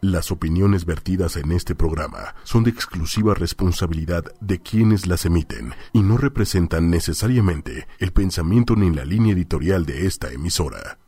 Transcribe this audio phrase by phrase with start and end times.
[0.00, 6.02] Las opiniones vertidas en este programa son de exclusiva responsabilidad de quienes las emiten y
[6.02, 10.98] no representan necesariamente el pensamiento ni la línea editorial de esta emisora.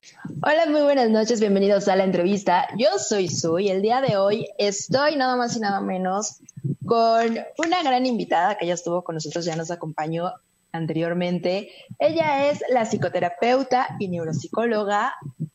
[0.42, 2.66] Hola, muy buenas noches, bienvenidos a la entrevista.
[2.76, 6.40] Yo soy Su y el día de hoy estoy nada más y nada menos
[6.84, 10.32] con una gran invitada que ya estuvo con nosotros, ya nos acompañó
[10.72, 11.70] anteriormente.
[12.00, 15.14] Ella es la psicoterapeuta y neuropsicóloga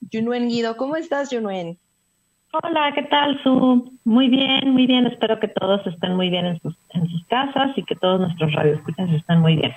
[0.09, 0.77] Yunuen Guido.
[0.77, 1.77] ¿Cómo estás, Yunuen?
[2.63, 3.91] Hola, ¿qué tal, Su?
[4.05, 5.05] Muy bien, muy bien.
[5.07, 8.53] Espero que todos estén muy bien en sus, en sus casas y que todos nuestros
[8.53, 9.73] radioescuchas estén muy bien.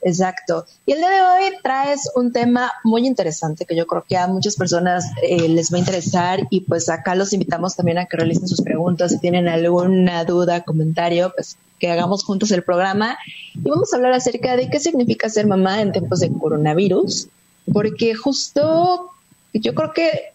[0.00, 0.64] Exacto.
[0.86, 4.26] Y el día de hoy traes un tema muy interesante que yo creo que a
[4.26, 8.16] muchas personas eh, les va a interesar y pues acá los invitamos también a que
[8.16, 13.16] realicen sus preguntas si tienen alguna duda, comentario, pues que hagamos juntos el programa
[13.54, 17.28] y vamos a hablar acerca de qué significa ser mamá en tiempos de coronavirus,
[17.72, 19.10] porque justo
[19.52, 20.31] yo creo que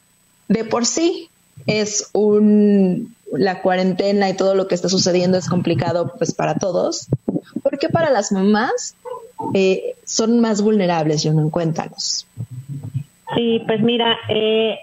[0.48, 1.30] de por sí
[1.66, 7.08] es un la cuarentena y todo lo que está sucediendo es complicado pues para todos.
[7.62, 8.96] ¿Por qué para las mamás
[9.54, 11.24] eh, son más vulnerables?
[11.24, 12.26] Yo no cuéntanos.
[13.36, 14.80] Sí, pues mira, eh,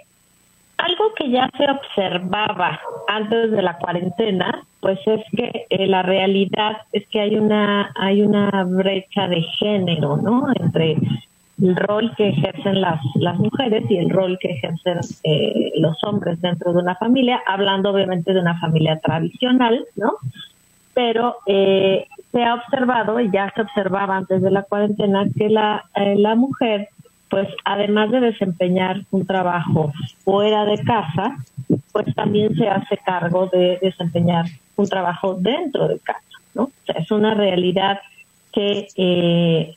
[0.76, 6.76] algo que ya se observaba antes de la cuarentena, pues es que eh, la realidad
[6.92, 10.48] es que hay una hay una brecha de género, ¿no?
[10.54, 10.98] Entre
[11.64, 16.38] el rol que ejercen las, las mujeres y el rol que ejercen eh, los hombres
[16.42, 20.12] dentro de una familia, hablando obviamente de una familia tradicional, ¿no?
[20.92, 25.84] Pero eh, se ha observado, y ya se observaba antes de la cuarentena, que la,
[25.94, 26.90] eh, la mujer,
[27.30, 29.90] pues además de desempeñar un trabajo
[30.22, 31.38] fuera de casa,
[31.92, 34.44] pues también se hace cargo de desempeñar
[34.76, 36.20] un trabajo dentro de casa,
[36.54, 36.64] ¿no?
[36.64, 38.00] O sea, es una realidad
[38.52, 39.74] que eh,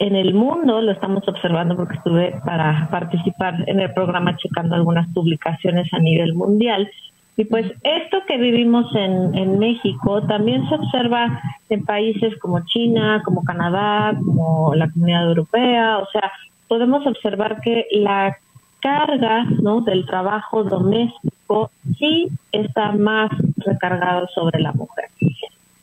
[0.00, 5.06] en el mundo, lo estamos observando porque estuve para participar en el programa checando algunas
[5.12, 6.90] publicaciones a nivel mundial.
[7.36, 13.22] Y pues esto que vivimos en, en México también se observa en países como China,
[13.26, 15.98] como Canadá, como la Comunidad Europea.
[15.98, 16.32] O sea,
[16.66, 18.38] podemos observar que la
[18.80, 19.82] carga ¿no?
[19.82, 25.10] del trabajo doméstico sí está más recargado sobre la mujer.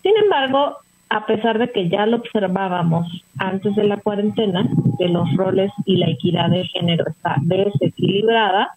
[0.02, 0.78] Sin embargo,
[1.10, 3.08] a pesar de que ya lo observábamos
[3.38, 8.72] antes de la cuarentena, que los roles y la equidad de género está desequilibrada,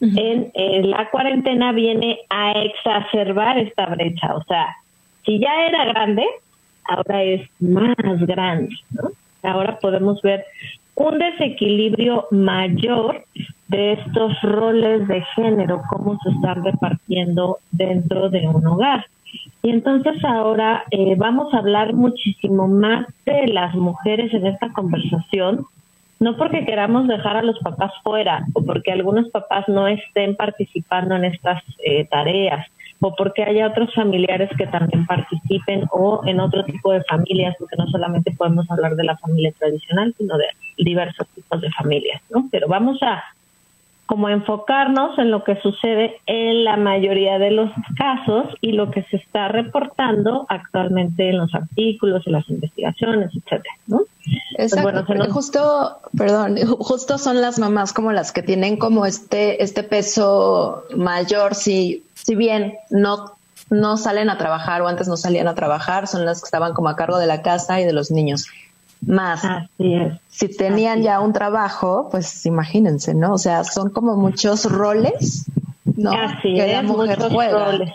[0.00, 4.34] en, la cuarentena viene a exacerbar esta brecha.
[4.34, 4.76] O sea,
[5.24, 6.26] si ya era grande,
[6.84, 8.74] ahora es más grande.
[9.42, 10.44] Ahora podemos ver
[10.96, 13.24] un desequilibrio mayor
[13.68, 19.06] de estos roles de género, cómo se están repartiendo dentro de un hogar.
[19.62, 25.66] Y entonces ahora eh, vamos a hablar muchísimo más de las mujeres en esta conversación,
[26.18, 31.16] no porque queramos dejar a los papás fuera o porque algunos papás no estén participando
[31.16, 32.66] en estas eh, tareas
[33.00, 37.76] o porque haya otros familiares que también participen o en otro tipo de familias, porque
[37.76, 40.44] no solamente podemos hablar de la familia tradicional, sino de
[40.76, 42.48] diversos tipos de familias, ¿no?
[42.50, 43.22] Pero vamos a
[44.10, 49.04] como enfocarnos en lo que sucede en la mayoría de los casos y lo que
[49.04, 53.98] se está reportando actualmente en los artículos, en las investigaciones, etcétera, ¿no?
[53.98, 59.84] Pues Exacto, justo, perdón, justo son las mamás como las que tienen como este, este
[59.84, 63.36] peso mayor, si, si bien no
[63.70, 66.88] no salen a trabajar o antes no salían a trabajar, son las que estaban como
[66.88, 68.48] a cargo de la casa y de los niños
[69.00, 69.42] más.
[70.28, 73.34] Si tenían ya un trabajo, pues imagínense, ¿no?
[73.34, 75.46] O sea, son como muchos roles,
[75.96, 76.12] ¿no?
[76.12, 77.92] Así que muchos roles.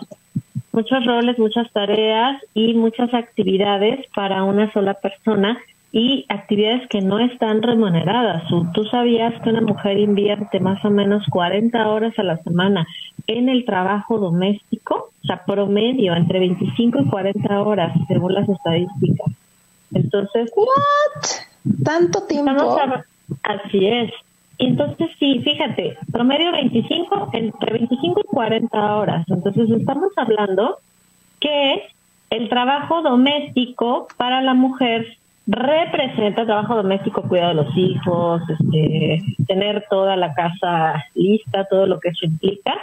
[0.72, 5.58] Muchos roles, muchas tareas y muchas actividades para una sola persona
[5.94, 8.44] y actividades que no están remuneradas.
[8.74, 12.86] Tú sabías que una mujer invierte más o menos 40 horas a la semana
[13.28, 19.32] en el trabajo doméstico, o sea, promedio entre 25 y 40 horas, según las estadísticas.
[19.94, 21.84] Entonces, ¿what?
[21.84, 22.78] ¿Tanto tiempo?
[23.44, 24.12] así es.
[24.58, 29.26] Entonces, sí, fíjate, promedio 25, entre 25 y 40 horas.
[29.30, 30.78] Entonces, estamos hablando
[31.40, 31.84] que
[32.30, 35.18] el trabajo doméstico para la mujer
[35.48, 42.00] representa trabajo doméstico, cuidado de los hijos, este, tener toda la casa lista, todo lo
[42.00, 42.74] que eso implica.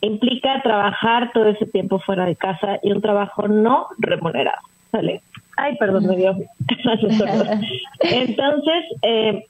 [0.00, 4.62] Implica trabajar todo ese tiempo fuera de casa y un trabajo no remunerado.
[4.92, 5.22] ¿vale?
[5.62, 6.34] Ay, perdón, me dio.
[8.00, 9.44] Entonces, eh,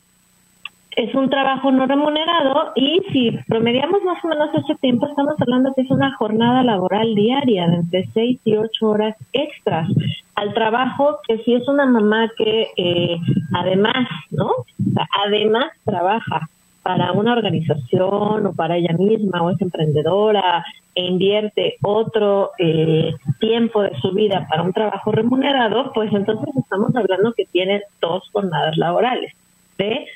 [0.97, 5.73] es un trabajo no remunerado y si promediamos más o menos ese tiempo, estamos hablando
[5.75, 9.89] que es una jornada laboral diaria de entre 6 y 8 horas extras
[10.35, 13.17] al trabajo que si es una mamá que eh,
[13.55, 14.51] además, ¿no?
[15.25, 16.49] además trabaja
[16.83, 23.83] para una organización o para ella misma o es emprendedora e invierte otro eh, tiempo
[23.83, 28.77] de su vida para un trabajo remunerado, pues entonces estamos hablando que tiene dos jornadas
[28.77, 29.33] laborales
[29.79, 30.07] de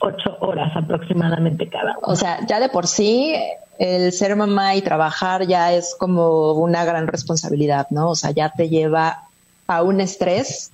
[0.00, 2.12] ocho horas aproximadamente cada una.
[2.12, 3.34] O sea, ya de por sí
[3.78, 8.10] el ser mamá y trabajar ya es como una gran responsabilidad, ¿no?
[8.10, 9.24] O sea, ya te lleva
[9.66, 10.70] a un estrés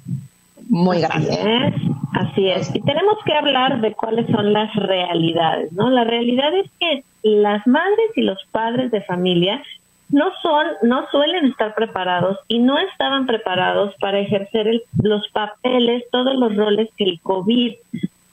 [0.69, 1.33] muy grande.
[1.33, 1.75] Es,
[2.17, 2.75] así es.
[2.75, 5.91] Y tenemos que hablar de cuáles son las realidades, ¿no?
[5.91, 9.63] La realidad es que las madres y los padres de familia
[10.09, 16.37] no son, no suelen estar preparados y no estaban preparados para ejercer los papeles, todos
[16.37, 17.75] los roles que el COVID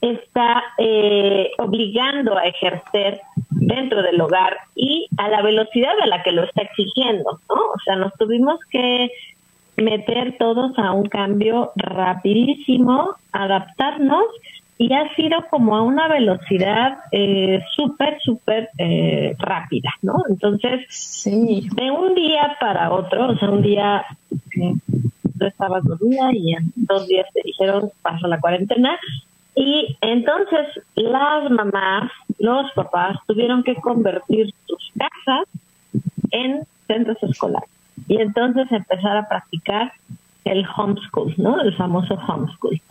[0.02, 6.34] está eh, obligando a ejercer dentro del hogar y a la velocidad a la que
[6.34, 7.56] lo está exigiendo, ¿no?
[7.56, 9.10] O sea, nos tuvimos que
[9.78, 14.26] meter todos a un cambio rapidísimo, adaptarnos
[14.78, 20.24] y ha sido como a una velocidad eh, súper, súper eh, rápida, ¿no?
[20.30, 21.68] Entonces, sí.
[21.76, 24.74] de un día para otro, o sea, un día eh,
[25.38, 28.98] tú estabas dormida y en dos días te dijeron pasa la cuarentena
[29.56, 35.48] y entonces las mamás, los papás tuvieron que convertir sus casas
[36.32, 37.70] en centros escolares
[38.08, 39.92] y entonces empezar a practicar
[40.46, 41.62] el homeschool, ¿no?
[41.62, 42.82] El famoso homeschool.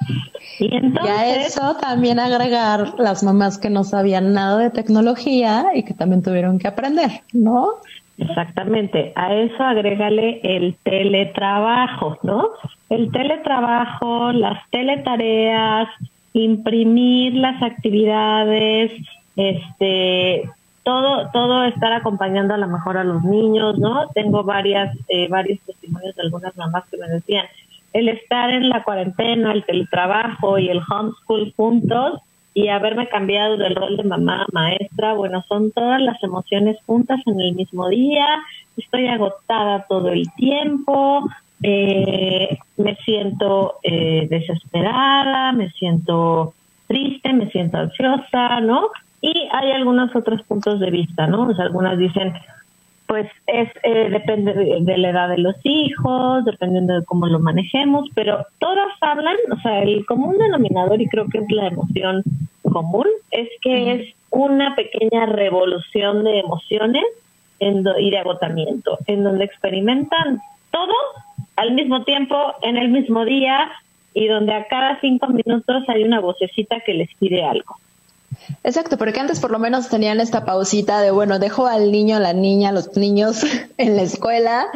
[0.59, 1.11] Y entonces...
[1.11, 6.23] a eso también agregar las mamás que no sabían nada de tecnología y que también
[6.23, 7.75] tuvieron que aprender, ¿no?
[8.19, 9.13] Exactamente.
[9.17, 12.49] A eso agrégale el teletrabajo, ¿no?
[12.89, 15.89] El teletrabajo, las teletareas,
[16.33, 18.93] imprimir las actividades,
[19.37, 20.49] este,
[20.83, 24.09] todo, todo estar acompañando a lo mejor a los niños, ¿no?
[24.15, 27.47] Tengo varias, eh, varios testimonios de algunas mamás que me decían,
[27.93, 32.21] el estar en la cuarentena, el teletrabajo y el homeschool juntos
[32.55, 37.41] y haberme cambiado del rol de mamá maestra, bueno, son todas las emociones juntas en
[37.41, 38.27] el mismo día,
[38.77, 41.29] estoy agotada todo el tiempo,
[41.63, 46.55] eh, me siento eh, desesperada, me siento
[46.89, 48.89] triste, me siento ansiosa, ¿no?
[49.23, 51.49] Y hay algunos otros puntos de vista, ¿no?
[51.49, 52.35] O sea, algunas dicen,
[53.07, 58.09] pues es eh, depende de, la edad de los hijos, dependiendo de cómo lo manejemos,
[58.15, 62.23] pero todas hablan, o sea, el común denominador, y creo que es la emoción
[62.63, 67.05] común, es que es una pequeña revolución de emociones
[67.61, 70.41] y de agotamiento, en donde experimentan
[70.73, 70.95] todo
[71.55, 73.71] al mismo tiempo, en el mismo día,
[74.15, 77.77] y donde a cada cinco minutos hay una vocecita que les pide algo.
[78.65, 82.33] Exacto, porque antes por lo menos tenían esta pausita de, bueno, dejo al niño, la
[82.33, 83.43] niña, los niños
[83.79, 84.67] en la escuela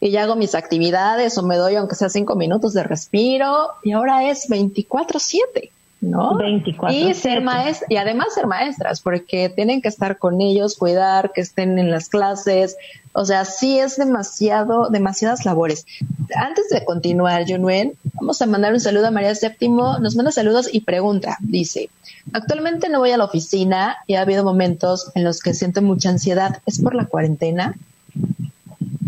[0.00, 3.92] y ya hago mis actividades o me doy aunque sea cinco minutos de respiro y
[3.92, 5.70] ahora es 24/7.
[6.10, 6.36] ¿No?
[6.36, 6.96] 24.
[6.96, 11.40] Y ser maestras, y además ser maestras, porque tienen que estar con ellos, cuidar, que
[11.40, 12.76] estén en las clases.
[13.12, 15.86] O sea, sí es demasiado, demasiadas labores.
[16.34, 19.98] Antes de continuar, Junwen, vamos a mandar un saludo a María Séptimo.
[19.98, 21.36] Nos manda saludos y pregunta.
[21.40, 21.90] Dice,
[22.32, 26.10] actualmente no voy a la oficina y ha habido momentos en los que siento mucha
[26.10, 26.60] ansiedad.
[26.66, 27.76] ¿Es por la cuarentena?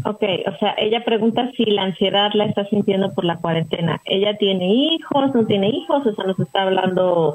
[0.09, 4.01] Ok, o sea, ella pregunta si la ansiedad la está sintiendo por la cuarentena.
[4.05, 6.07] ¿Ella tiene hijos, no tiene hijos?
[6.07, 7.35] O sea, nos está hablando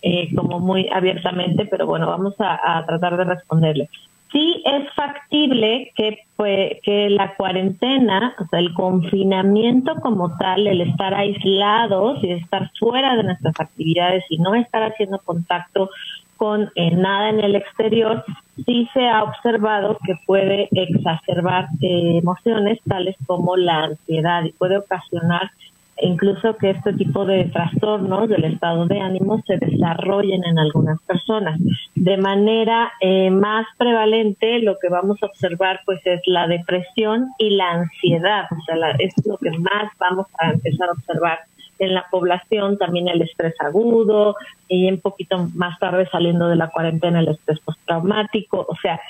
[0.00, 3.90] eh, como muy abiertamente, pero bueno, vamos a, tratar de responderle.
[4.32, 10.80] Sí es factible que, pues, que la cuarentena, o sea, el confinamiento como tal, el
[10.80, 15.90] estar aislados y estar fuera de nuestras actividades y no estar haciendo contacto
[16.40, 18.24] con eh, nada en el exterior,
[18.64, 24.78] sí se ha observado que puede exacerbar eh, emociones tales como la ansiedad y puede
[24.78, 25.50] ocasionar
[26.00, 31.60] incluso que este tipo de trastornos del estado de ánimo se desarrollen en algunas personas.
[31.94, 37.50] De manera eh, más prevalente, lo que vamos a observar pues es la depresión y
[37.50, 41.40] la ansiedad, o sea, es lo que más vamos a empezar a observar
[41.80, 44.36] en la población también el estrés agudo
[44.68, 48.66] y un poquito más tarde saliendo de la cuarentena el estrés postraumático.
[48.68, 49.00] O sea,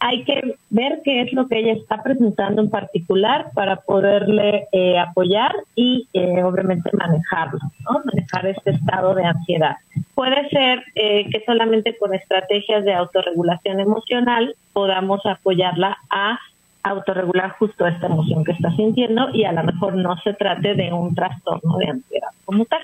[0.00, 4.98] hay que ver qué es lo que ella está presentando en particular para poderle eh,
[4.98, 8.02] apoyar y eh, obviamente manejarlo, ¿no?
[8.04, 9.76] manejar este estado de ansiedad.
[10.14, 16.38] Puede ser eh, que solamente con estrategias de autorregulación emocional podamos apoyarla a
[16.84, 20.92] autorregular justo esta emoción que está sintiendo y a lo mejor no se trate de
[20.92, 22.80] un trastorno de ansiedad como tal.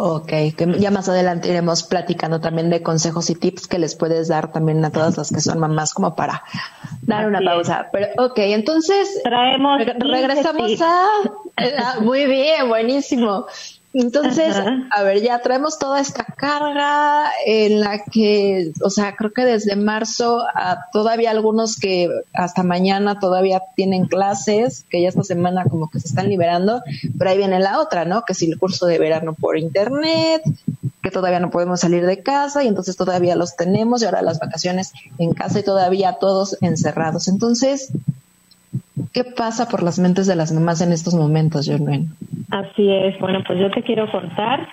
[0.00, 4.28] Ok, que ya más adelante iremos platicando también de consejos y tips que les puedes
[4.28, 6.44] dar también a todas las que son mamás como para
[7.02, 7.88] dar una pausa.
[7.90, 13.46] Pero, ok, entonces traemos regresamos a, muy bien, buenísimo.
[13.94, 14.54] Entonces,
[14.90, 19.76] a ver, ya traemos toda esta carga en la que, o sea, creo que desde
[19.76, 25.88] marzo a todavía algunos que hasta mañana todavía tienen clases, que ya esta semana como
[25.88, 26.82] que se están liberando,
[27.18, 28.22] pero ahí viene la otra, ¿no?
[28.22, 30.42] Que si el curso de verano por internet,
[31.02, 34.38] que todavía no podemos salir de casa y entonces todavía los tenemos y ahora las
[34.38, 37.28] vacaciones en casa y todavía todos encerrados.
[37.28, 37.90] Entonces,
[39.12, 42.10] ¿Qué pasa por las mentes de las mamás en estos momentos, Jornuen?
[42.50, 43.18] Así es.
[43.18, 44.68] Bueno, pues yo te quiero contar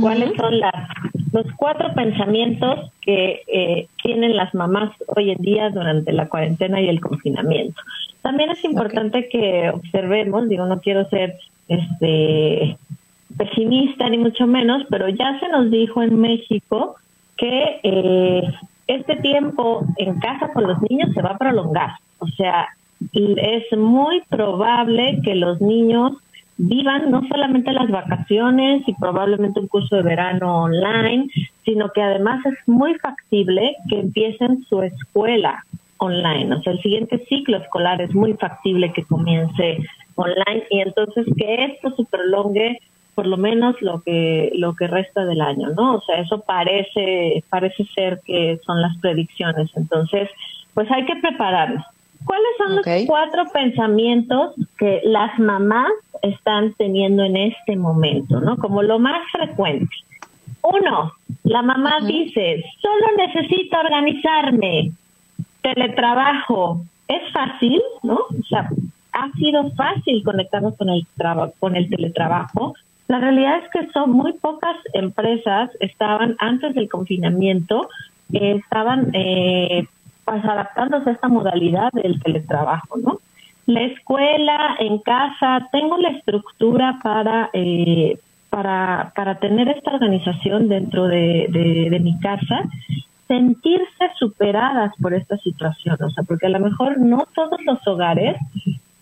[0.00, 0.88] cuáles son las,
[1.32, 6.88] los cuatro pensamientos que eh, tienen las mamás hoy en día durante la cuarentena y
[6.88, 7.80] el confinamiento.
[8.22, 11.36] También es importante que observemos, digo, no quiero ser
[11.68, 12.76] este
[13.36, 16.96] pesimista ni mucho menos, pero ya se nos dijo en México
[17.36, 18.42] que eh,
[18.86, 21.90] este tiempo en casa con los niños se va a prolongar.
[22.18, 22.68] O sea,
[23.12, 26.12] es muy probable que los niños
[26.62, 31.28] vivan no solamente las vacaciones y probablemente un curso de verano online,
[31.64, 35.64] sino que además es muy factible que empiecen su escuela
[35.96, 36.54] online.
[36.54, 39.78] O sea, el siguiente ciclo escolar es muy factible que comience
[40.16, 42.78] online y entonces que esto se prolongue
[43.14, 45.96] por lo menos lo que lo que resta del año, ¿no?
[45.96, 49.70] O sea, eso parece parece ser que son las predicciones.
[49.76, 50.28] Entonces,
[50.74, 51.84] pues hay que prepararnos.
[52.24, 55.90] ¿Cuáles son los cuatro pensamientos que las mamás
[56.22, 58.56] están teniendo en este momento, no?
[58.56, 59.94] Como lo más frecuente.
[60.62, 61.12] Uno,
[61.44, 64.92] la mamá dice, solo necesito organizarme,
[65.62, 66.82] teletrabajo.
[67.08, 68.16] Es fácil, ¿no?
[68.16, 68.68] O sea,
[69.12, 71.06] ha sido fácil conectarnos con el,
[71.58, 72.74] con el teletrabajo.
[73.08, 77.88] La realidad es que son muy pocas empresas, estaban antes del confinamiento,
[78.32, 79.86] eh, estaban eh,
[80.30, 83.18] pues adaptándose a esta modalidad del teletrabajo, ¿no?
[83.66, 88.16] La escuela, en casa, tengo la estructura para, eh,
[88.48, 92.62] para, para tener esta organización dentro de, de, mi casa,
[93.26, 98.36] sentirse superadas por esta situación, o sea, porque a lo mejor no todos los hogares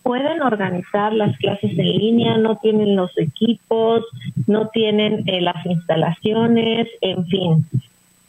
[0.02, 4.02] pueden organizar las clases en línea, no tienen los equipos,
[4.46, 7.66] no tienen eh, las instalaciones, en fin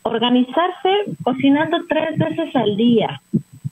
[0.10, 3.22] organizarse cocinando tres veces al día.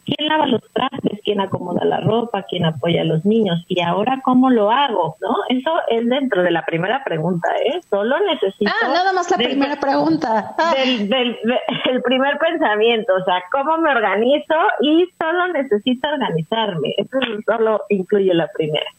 [0.06, 1.20] ¿Quién lava los trastes?
[1.26, 2.44] ¿Quién acomoda la ropa?
[2.44, 3.66] ¿Quién apoya a los niños?
[3.68, 5.18] Y ahora, ¿cómo lo hago?
[5.20, 5.36] ¿No?
[5.50, 7.82] Eso es dentro de la primera pregunta, ¿eh?
[7.90, 8.72] Solo necesito...
[8.82, 10.56] Ah, nada más la primera pregunta.
[10.58, 10.74] Ah.
[10.78, 11.10] Del,
[11.92, 14.56] el primer pensamiento, o sea, ¿cómo me organizo?
[14.80, 16.94] Y solo necesito organizarme.
[16.96, 18.90] Eso solo incluye la primera.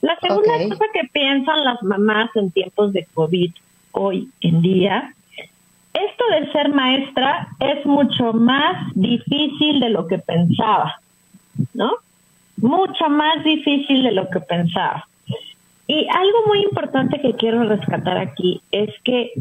[0.00, 3.52] La segunda cosa que piensan las mamás en tiempos de COVID
[3.92, 5.14] hoy en día
[5.94, 11.00] esto de ser maestra es mucho más difícil de lo que pensaba,
[11.72, 11.92] ¿no?
[12.56, 15.06] Mucho más difícil de lo que pensaba.
[15.86, 19.32] Y algo muy importante que quiero rescatar aquí es que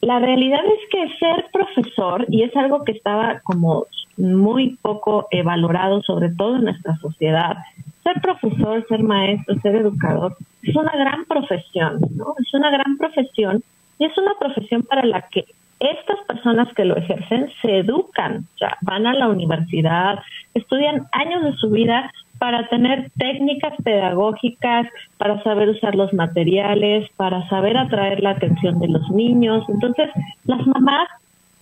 [0.00, 3.86] la realidad es que ser profesor, y es algo que estaba como
[4.18, 7.56] muy poco valorado, sobre todo en nuestra sociedad,
[8.02, 12.34] ser profesor, ser maestro, ser educador, es una gran profesión, ¿no?
[12.38, 13.62] Es una gran profesión
[13.98, 15.46] y es una profesión para la que
[15.80, 20.18] estas personas que lo ejercen se educan, sea, van a la universidad,
[20.54, 24.86] estudian años de su vida para tener técnicas pedagógicas,
[25.18, 29.64] para saber usar los materiales, para saber atraer la atención de los niños.
[29.68, 30.10] Entonces,
[30.44, 31.08] las mamás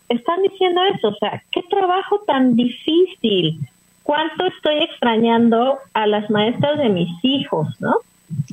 [0.09, 3.61] están diciendo eso, o sea, qué trabajo tan difícil,
[4.03, 7.95] cuánto estoy extrañando a las maestras de mis hijos, ¿no?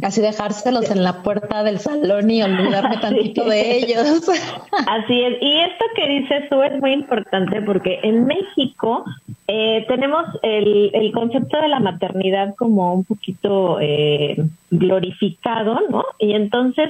[0.01, 4.29] Así dejárselos en la puerta del salón y olvidarme tantito de ellos.
[4.87, 5.37] Así es.
[5.41, 9.03] Y esto que dices tú es muy importante porque en México
[9.47, 14.37] eh, tenemos el, el, concepto de la maternidad como un poquito eh,
[14.69, 16.05] glorificado, ¿no?
[16.19, 16.89] Y entonces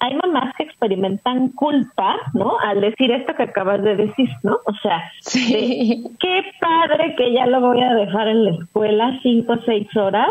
[0.00, 2.56] hay mamás que experimentan culpa, ¿no?
[2.58, 4.58] Al decir esto que acabas de decir, ¿no?
[4.64, 5.02] O sea,
[5.34, 10.30] qué padre que ya lo voy a dejar en la escuela cinco o seis horas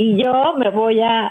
[0.00, 1.30] y yo me voy a,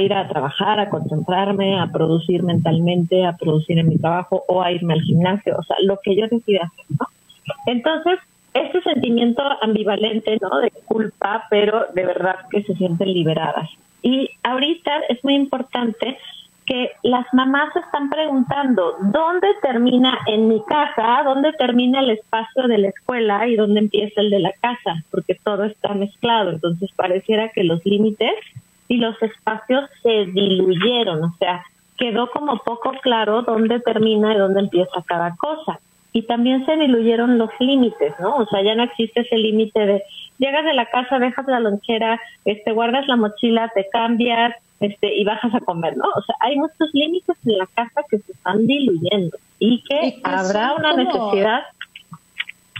[0.00, 4.70] ir a trabajar, a concentrarme, a producir mentalmente, a producir en mi trabajo o a
[4.70, 7.06] irme al gimnasio, o sea, lo que yo decida hacer, ¿no?
[7.66, 8.20] Entonces,
[8.54, 10.60] este sentimiento ambivalente, ¿no?
[10.60, 13.68] De culpa, pero de verdad que se sienten liberadas.
[14.02, 16.16] Y ahorita es muy importante
[16.66, 22.78] que las mamás están preguntando dónde termina en mi casa, dónde termina el espacio de
[22.78, 26.50] la escuela y dónde empieza el de la casa, porque todo está mezclado.
[26.50, 28.34] Entonces pareciera que los límites
[28.88, 31.64] y los espacios se diluyeron, o sea,
[31.96, 35.78] quedó como poco claro dónde termina y dónde empieza cada cosa.
[36.12, 38.36] Y también se diluyeron los límites, ¿no?
[38.36, 40.02] O sea, ya no existe ese límite de
[40.38, 45.24] llegas de la casa, dejas la lonchera, este, guardas la mochila, te cambias, este, y
[45.24, 46.04] bajas a comer, ¿no?
[46.04, 50.74] O sea, hay muchos límites en la casa que se están diluyendo y que, habrá
[50.74, 51.62] una necesidad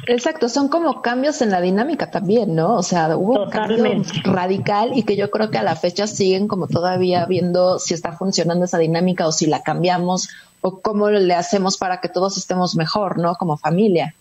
[0.07, 2.75] Exacto, son como cambios en la dinámica también, ¿no?
[2.75, 6.47] O sea, hubo un cambio radical y que yo creo que a la fecha siguen
[6.47, 10.29] como todavía viendo si está funcionando esa dinámica o si la cambiamos
[10.61, 13.35] o cómo le hacemos para que todos estemos mejor, ¿no?
[13.35, 14.15] Como familia.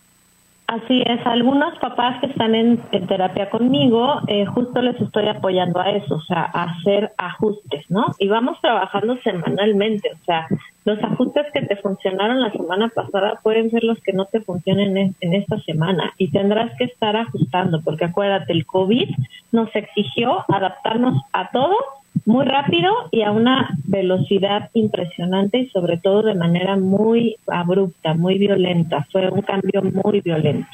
[0.68, 5.90] Así es, algunos papás que están en, terapia conmigo, eh, justo les estoy apoyando a
[5.90, 8.06] eso, o sea, a hacer ajustes, ¿no?
[8.18, 10.48] Y vamos trabajando semanalmente, o sea,
[10.84, 14.96] los ajustes que te funcionaron la semana pasada pueden ser los que no te funcionen
[14.96, 19.08] en, en esta semana y tendrás que estar ajustando, porque acuérdate, el COVID
[19.52, 21.76] nos exigió adaptarnos a todo
[22.24, 28.38] muy rápido y a una velocidad impresionante y sobre todo de manera muy abrupta, muy
[28.38, 29.06] violenta.
[29.12, 30.68] Fue un cambio muy violento.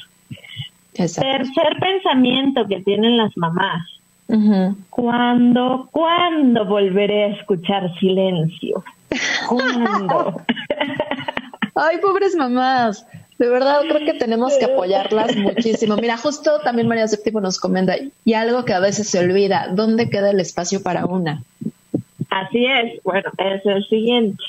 [0.93, 3.81] Tercer pensamiento que tienen las mamás.
[4.89, 8.83] ¿Cuándo, cuándo volveré a escuchar silencio?
[9.47, 10.41] ¿Cuándo?
[11.75, 13.05] Ay, pobres mamás.
[13.43, 15.97] De verdad, creo que tenemos que apoyarlas muchísimo.
[15.97, 20.09] Mira, justo también María Séptimo nos comenta, y algo que a veces se olvida, ¿dónde
[20.09, 21.43] queda el espacio para una?
[22.29, 23.03] Así es.
[23.03, 24.41] Bueno, es el siguiente.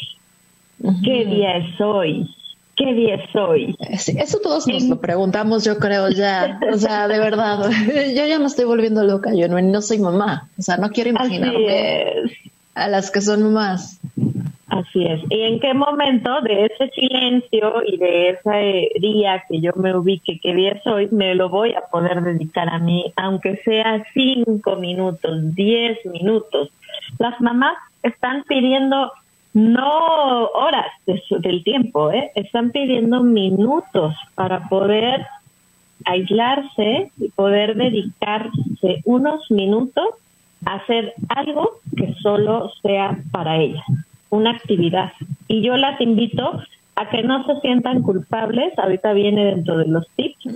[1.02, 2.32] ¿Qué día es hoy?
[2.76, 3.76] ¿Qué día es hoy?
[3.80, 6.60] Eso todos nos lo preguntamos, yo creo ya.
[6.72, 7.68] O sea, de verdad,
[8.14, 10.48] yo ya me estoy volviendo loca, yo no, no soy mamá.
[10.56, 12.30] O sea, no quiero imaginarme
[12.76, 13.98] a las que son mamás.
[14.88, 15.20] Así es.
[15.30, 20.38] ¿Y en qué momento de ese silencio y de ese día que yo me ubique,
[20.42, 25.54] qué día soy, me lo voy a poder dedicar a mí, aunque sea cinco minutos,
[25.54, 26.70] diez minutos?
[27.18, 29.12] Las mamás están pidiendo
[29.54, 32.32] no horas del tiempo, ¿eh?
[32.34, 35.24] están pidiendo minutos para poder
[36.04, 40.08] aislarse y poder dedicarse unos minutos
[40.66, 43.84] a hacer algo que solo sea para ellas
[44.30, 45.12] una actividad.
[45.48, 46.60] Y yo las invito
[46.96, 50.46] a que no se sientan culpables, ahorita viene dentro de los tips,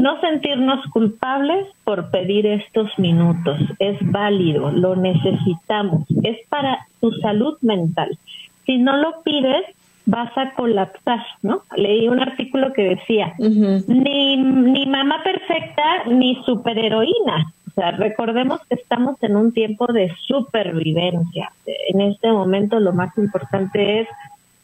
[0.00, 3.58] no sentirnos culpables por pedir estos minutos.
[3.78, 8.16] Es válido, lo necesitamos, es para tu salud mental.
[8.64, 9.64] Si no lo pides,
[10.06, 11.62] vas a colapsar, ¿no?
[11.76, 19.22] Leí un artículo que decía, ni, ni mamá perfecta ni superheroína, sea, recordemos que estamos
[19.22, 21.52] en un tiempo de supervivencia.
[21.88, 24.08] En este momento lo más importante es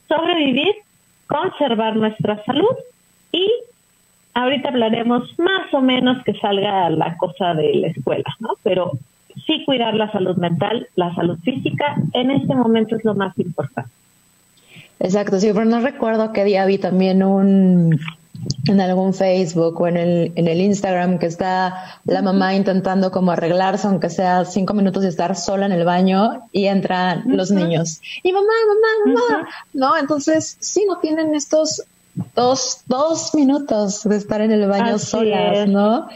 [0.09, 0.75] sobrevivir,
[1.27, 2.77] conservar nuestra salud
[3.31, 3.49] y
[4.35, 8.51] ahorita hablaremos más o menos que salga la cosa de la escuela, ¿no?
[8.63, 8.93] Pero
[9.47, 13.91] sí cuidar la salud mental, la salud física, en este momento es lo más importante.
[14.99, 17.99] Exacto, sí, pero no recuerdo qué día vi también un
[18.67, 23.33] en algún Facebook o en el, en el Instagram que está la mamá intentando como
[23.33, 28.01] arreglarse, aunque sea cinco minutos y estar sola en el baño y entran los niños.
[28.23, 29.49] Y mamá, mamá, mamá.
[29.73, 31.83] No, entonces sí, no tienen estos
[32.35, 36.09] dos, dos minutos de estar en el baño solas, ¿no?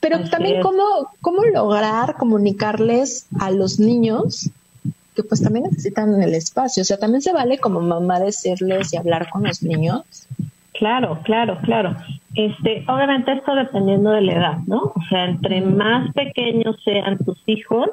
[0.00, 4.50] Pero también cómo, cómo lograr comunicarles a los niños
[5.14, 6.82] que pues también necesitan el espacio.
[6.82, 10.02] O sea, también se vale como mamá decirles y hablar con los niños
[10.78, 11.96] Claro, claro, claro.
[12.34, 14.92] Este, obviamente esto dependiendo de la edad, ¿no?
[14.94, 17.88] O sea, entre más pequeños sean tus hijos,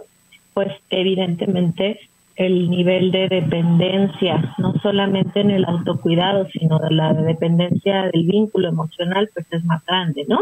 [0.54, 2.00] pues evidentemente
[2.36, 8.70] el nivel de dependencia, no solamente en el autocuidado, sino de la dependencia del vínculo
[8.70, 10.40] emocional, pues es más grande, ¿no?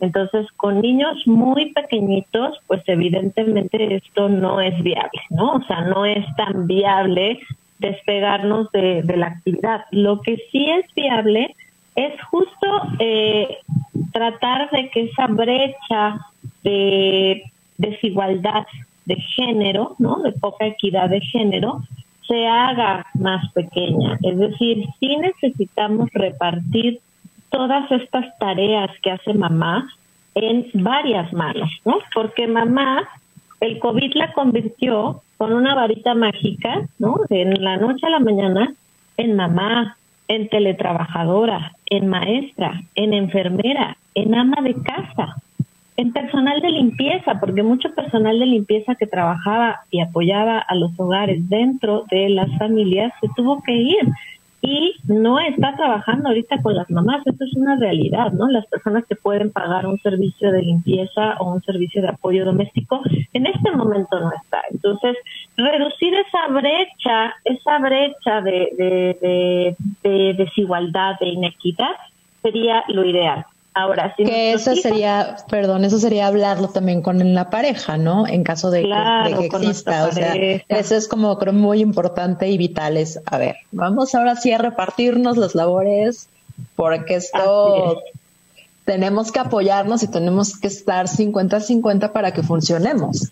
[0.00, 5.54] Entonces, con niños muy pequeñitos, pues evidentemente esto no es viable, ¿no?
[5.54, 7.38] O sea, no es tan viable
[7.78, 9.84] despegarnos de, de la actividad.
[9.90, 11.54] Lo que sí es viable
[11.96, 13.58] es justo eh,
[14.12, 16.20] tratar de que esa brecha
[16.62, 17.42] de
[17.78, 18.66] desigualdad
[19.06, 20.16] de género, ¿no?
[20.18, 21.82] De poca equidad de género,
[22.28, 24.18] se haga más pequeña.
[24.22, 27.00] Es decir, sí necesitamos repartir
[27.50, 29.88] todas estas tareas que hace mamá
[30.34, 31.98] en varias manos, ¿no?
[32.12, 33.08] Porque mamá,
[33.60, 37.20] el COVID la convirtió con una varita mágica, ¿no?
[37.30, 38.74] En la noche a la mañana,
[39.16, 39.96] en mamá,
[40.28, 45.36] en teletrabajadora, en maestra, en enfermera, en ama de casa,
[45.96, 50.90] en personal de limpieza, porque mucho personal de limpieza que trabajaba y apoyaba a los
[50.98, 54.12] hogares dentro de las familias se tuvo que ir
[54.66, 57.24] y no está trabajando ahorita con las mamás.
[57.24, 58.48] Esto es una realidad, ¿no?
[58.48, 63.00] Las personas que pueden pagar un servicio de limpieza o un servicio de apoyo doméstico,
[63.32, 64.62] en este momento no está.
[64.72, 65.16] Entonces,
[65.56, 71.94] reducir esa brecha, esa brecha de, de, de, de desigualdad, de inequidad,
[72.42, 73.46] sería lo ideal.
[73.78, 74.24] Ahora, sí.
[74.24, 78.26] que eso sería, perdón, eso sería hablarlo también con la pareja, ¿no?
[78.26, 80.06] En caso de, que, exista.
[80.06, 82.96] O sea, eso es como creo muy importante y vital.
[82.96, 86.30] Es, a ver, vamos ahora sí a repartirnos las labores,
[86.74, 88.02] porque esto
[88.86, 93.30] tenemos que apoyarnos y tenemos que estar 50-50 para que funcionemos.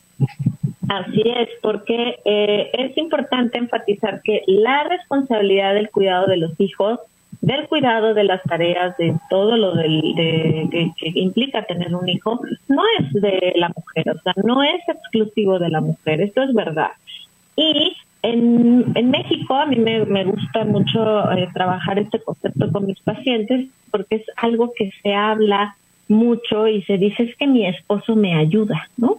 [0.91, 7.01] Así es, porque eh, es importante enfatizar que la responsabilidad del cuidado de los hijos
[7.41, 12.41] del cuidado de las tareas, de todo lo del, de, que implica tener un hijo,
[12.69, 16.53] no es de la mujer, o sea, no es exclusivo de la mujer, esto es
[16.55, 16.91] verdad.
[17.57, 22.87] Y en, en México a mí me, me gusta mucho eh, trabajar este concepto con
[22.87, 25.77] mis pacientes porque es algo que se habla
[26.09, 29.19] mucho y se dice es que mi esposo me ayuda, ¿no?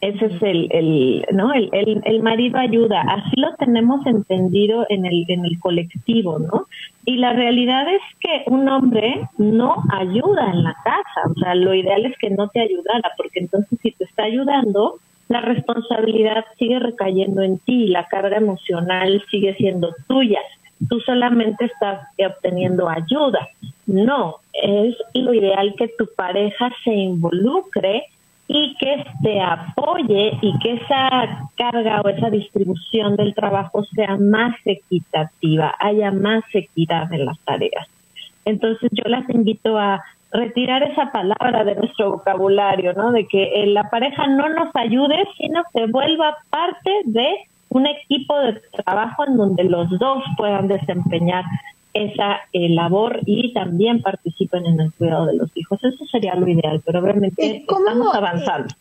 [0.00, 1.52] Ese es el, el ¿no?
[1.52, 1.70] El,
[2.04, 6.66] el, marido ayuda, así lo tenemos entendido en el, en el colectivo, ¿no?
[7.04, 11.74] Y la realidad es que un hombre no ayuda en la casa, o sea, lo
[11.74, 16.78] ideal es que no te ayudara, porque entonces si te está ayudando, la responsabilidad sigue
[16.78, 20.40] recayendo en ti, la carga emocional sigue siendo tuya.
[20.88, 23.48] Tú solamente estás obteniendo ayuda.
[23.86, 28.04] No, es lo ideal que tu pareja se involucre
[28.46, 34.54] y que te apoye y que esa carga o esa distribución del trabajo sea más
[34.64, 37.88] equitativa, haya más equidad en las tareas.
[38.44, 43.12] Entonces yo las invito a retirar esa palabra de nuestro vocabulario, ¿no?
[43.12, 47.28] De que la pareja no nos ayude, sino que vuelva parte de
[47.68, 51.44] un equipo de trabajo en donde los dos puedan desempeñar
[51.94, 55.82] esa eh, labor y también participen en el cuidado de los hijos.
[55.82, 58.74] Eso sería lo ideal, pero obviamente estamos avanzando.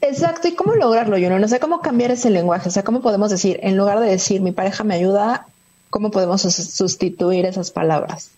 [0.00, 3.30] Exacto, ¿y cómo lograrlo, yo No sé cómo cambiar ese lenguaje, o sea, cómo podemos
[3.30, 5.46] decir, en lugar de decir mi pareja me ayuda,
[5.90, 8.32] ¿cómo podemos sustituir esas palabras?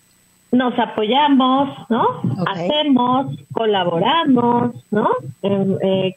[0.52, 2.22] Nos apoyamos, ¿no?
[2.46, 5.08] Hacemos, colaboramos, ¿no?
[5.42, 6.16] Eh,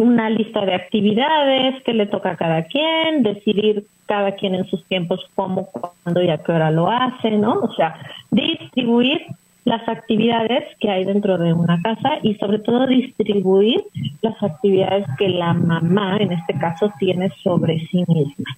[0.00, 4.82] una lista de actividades que le toca a cada quien, decidir cada quien en sus
[4.86, 7.60] tiempos cómo, cuándo y a qué hora lo hace, ¿no?
[7.60, 7.94] O sea,
[8.30, 9.26] distribuir
[9.64, 13.82] las actividades que hay dentro de una casa y sobre todo distribuir
[14.22, 18.56] las actividades que la mamá, en este caso, tiene sobre sí misma.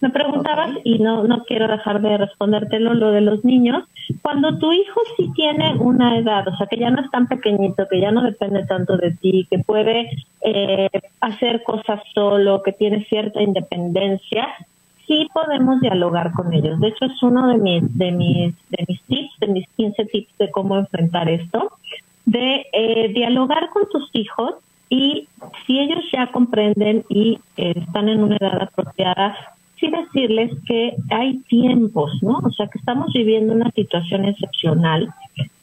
[0.00, 3.84] Me preguntabas, y no, no quiero dejar de respondértelo, lo de los niños,
[4.22, 7.86] cuando tu hijo sí tiene una edad, o sea, que ya no es tan pequeñito,
[7.88, 10.10] que ya no depende tanto de ti, que puede
[10.42, 10.88] eh,
[11.20, 14.48] hacer cosas solo, que tiene cierta independencia,
[15.08, 16.78] sí podemos dialogar con ellos.
[16.78, 20.38] De hecho, es uno de mis, de mis, de mis tips, de mis 15 tips
[20.38, 21.72] de cómo enfrentar esto,
[22.26, 24.54] de eh, dialogar con tus hijos
[24.90, 25.26] y
[25.66, 29.36] si ellos ya comprenden y eh, están en una edad apropiada,
[29.80, 32.40] sí decirles que hay tiempos, ¿no?
[32.44, 35.12] O sea, que estamos viviendo una situación excepcional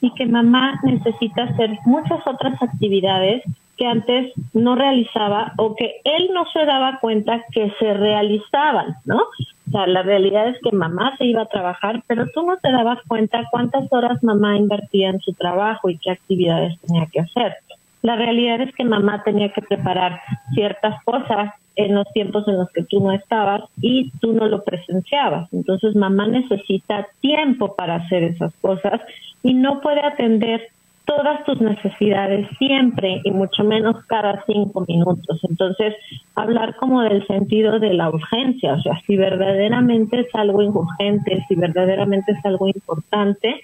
[0.02, 3.44] y que mamá necesita hacer muchas otras actividades
[3.78, 9.18] que antes no realizaba o que él no se daba cuenta que se realizaban, ¿no?
[9.18, 12.72] O sea, la realidad es que mamá se iba a trabajar, pero tú no te
[12.72, 17.56] dabas cuenta cuántas horas mamá invertía en su trabajo y qué actividades tenía que hacer.
[18.02, 20.22] La realidad es que mamá tenía que preparar
[20.54, 24.64] ciertas cosas en los tiempos en los que tú no estabas y tú no lo
[24.64, 25.52] presenciabas.
[25.52, 29.02] Entonces mamá necesita tiempo para hacer esas cosas
[29.44, 30.70] y no puede atender
[31.06, 35.40] todas tus necesidades siempre y mucho menos cada cinco minutos.
[35.48, 35.96] Entonces,
[36.36, 41.56] hablar como del sentido de la urgencia, o sea, si verdaderamente es algo urgente, si
[41.56, 43.62] verdaderamente es algo importante,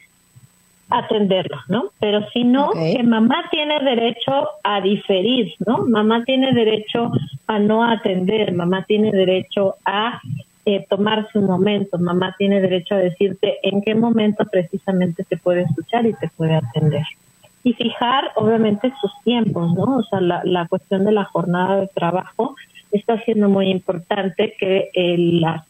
[0.90, 1.86] atenderlo, ¿no?
[2.00, 5.86] Pero si no, que mamá tiene derecho a diferir, ¿no?
[5.88, 7.12] Mamá tiene derecho
[7.48, 10.20] a no atender, mamá tiene derecho a
[10.66, 15.62] eh, tomarse un momento, mamá tiene derecho a decirte en qué momento precisamente te puede
[15.62, 17.04] escuchar y te puede atender
[17.64, 19.98] y fijar obviamente sus tiempos, ¿no?
[19.98, 22.56] O sea, la, la cuestión de la jornada de trabajo
[22.92, 25.64] está siendo muy importante que eh, las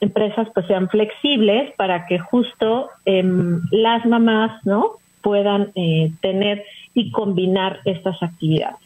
[0.00, 4.92] empresas pues sean flexibles para que justo em, las mamás, ¿no?
[5.22, 8.78] Puedan eh, tener y combinar estas actividades.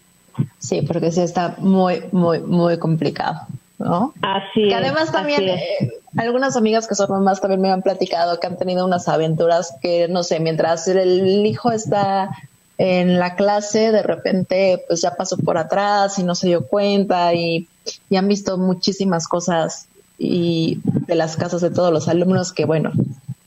[0.58, 3.40] Sí, porque sí está muy, muy, muy complicado.
[3.78, 4.14] ¿no?
[4.22, 8.46] Así que además también eh, algunas amigas que son mamás también me han platicado que
[8.46, 12.30] han tenido unas aventuras que no sé mientras el hijo está
[12.78, 17.34] en la clase de repente pues ya pasó por atrás y no se dio cuenta
[17.34, 17.68] y,
[18.16, 22.92] han visto muchísimas cosas y de las casas de todos los alumnos que bueno,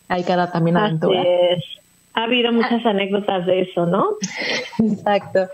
[0.08, 1.24] hay cada también aventura.
[2.18, 4.12] Ha habido muchas anécdotas de eso, ¿no?
[4.80, 5.48] Exacto.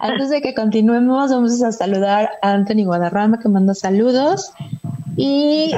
[0.00, 4.52] Antes de que continuemos, vamos a saludar a Anthony Guadarrama que manda saludos.
[5.16, 5.72] Y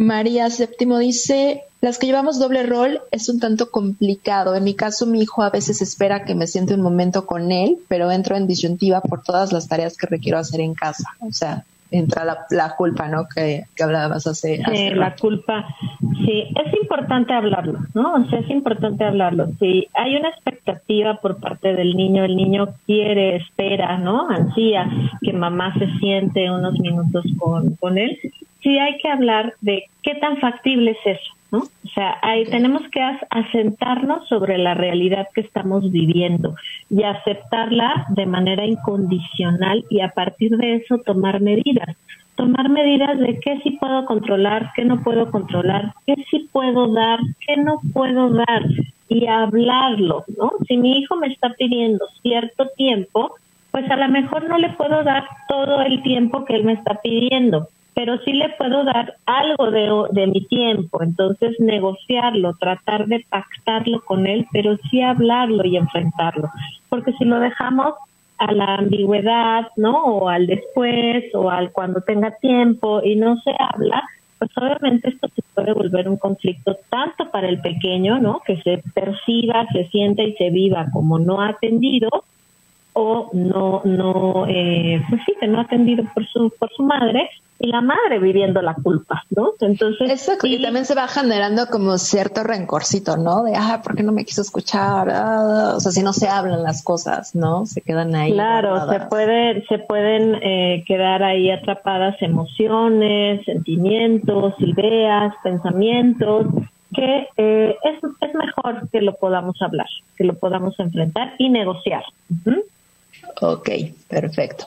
[0.00, 4.54] María Séptimo dice, las que llevamos doble rol es un tanto complicado.
[4.54, 7.76] En mi caso, mi hijo a veces espera que me siente un momento con él,
[7.86, 11.04] pero entro en disyuntiva por todas las tareas que requiero hacer en casa.
[11.20, 13.26] O sea, entra la, culpa, ¿no?
[13.28, 15.66] Que, que hablabas hace, Sí, la culpa.
[16.24, 18.14] Sí, es importante hablarlo, ¿no?
[18.14, 19.48] O sea, es importante hablarlo.
[19.58, 24.30] Si hay una expectativa por parte del niño, el niño quiere, espera, ¿no?
[24.30, 24.88] Ansía
[25.20, 28.18] que mamá se siente unos minutos con, con él.
[28.62, 31.34] Sí hay que hablar de qué tan factible es eso.
[31.52, 31.58] ¿no?
[31.58, 36.54] O sea, ahí tenemos que asentarnos sobre la realidad que estamos viviendo
[36.88, 41.96] y aceptarla de manera incondicional y a partir de eso tomar medidas.
[42.36, 47.18] Tomar medidas de qué sí puedo controlar, qué no puedo controlar, qué sí puedo dar,
[47.46, 48.62] qué no puedo dar
[49.08, 50.52] y hablarlo, ¿no?
[50.66, 53.34] Si mi hijo me está pidiendo cierto tiempo,
[53.72, 56.94] pues a lo mejor no le puedo dar todo el tiempo que él me está
[57.02, 57.68] pidiendo
[58.00, 64.00] pero sí le puedo dar algo de, de mi tiempo, entonces negociarlo, tratar de pactarlo
[64.06, 66.48] con él, pero sí hablarlo y enfrentarlo,
[66.88, 67.92] porque si lo dejamos
[68.38, 70.02] a la ambigüedad, ¿no?
[70.02, 74.02] O al después, o al cuando tenga tiempo y no se habla,
[74.38, 78.40] pues obviamente esto se puede volver un conflicto tanto para el pequeño, ¿no?
[78.46, 82.08] Que se perciba, se sienta y se viva como no atendido,
[82.92, 87.28] o no, no, eh, pues sí, que no atendido por su, por su madre,
[87.62, 89.52] y la madre viviendo la culpa, ¿no?
[89.60, 90.10] Entonces.
[90.10, 93.42] Exacto, y también se va generando como cierto rencorcito, ¿no?
[93.42, 95.10] De, ah, ¿por qué no me quiso escuchar?
[95.10, 97.66] Ah, o sea, si no se hablan las cosas, ¿no?
[97.66, 98.32] Se quedan ahí.
[98.32, 106.46] Claro, se, puede, se pueden eh, quedar ahí atrapadas emociones, sentimientos, ideas, pensamientos,
[106.94, 112.04] que eh, es, es mejor que lo podamos hablar, que lo podamos enfrentar y negociar.
[113.40, 113.70] Ok,
[114.08, 114.66] perfecto.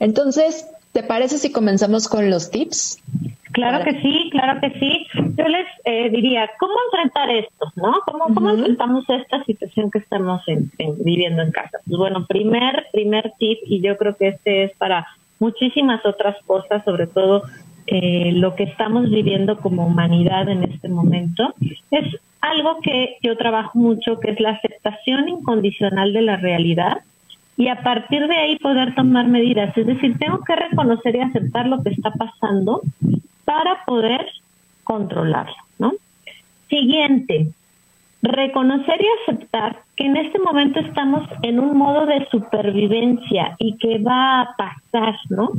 [0.00, 3.02] Entonces, ¿Te parece si comenzamos con los tips?
[3.50, 5.06] Claro que sí, claro que sí.
[5.36, 7.72] Yo les eh, diría, ¿cómo enfrentar esto?
[7.74, 7.94] ¿No?
[8.06, 10.42] ¿Cómo, cómo enfrentamos esta situación que estamos
[10.98, 11.78] viviendo en casa?
[11.84, 15.04] Pues bueno, primer, primer tip, y yo creo que este es para
[15.40, 17.42] muchísimas otras cosas, sobre todo
[17.88, 21.54] eh, lo que estamos viviendo como humanidad en este momento,
[21.90, 26.98] es algo que yo trabajo mucho, que es la aceptación incondicional de la realidad
[27.56, 29.76] y a partir de ahí poder tomar medidas.
[29.76, 32.82] Es decir, tengo que reconocer y aceptar lo que está pasando
[33.44, 34.26] para poder
[34.82, 35.92] controlarlo, ¿no?
[36.68, 37.48] Siguiente,
[38.22, 43.98] reconocer y aceptar que en este momento estamos en un modo de supervivencia y que
[43.98, 45.52] va a pasar, ¿no?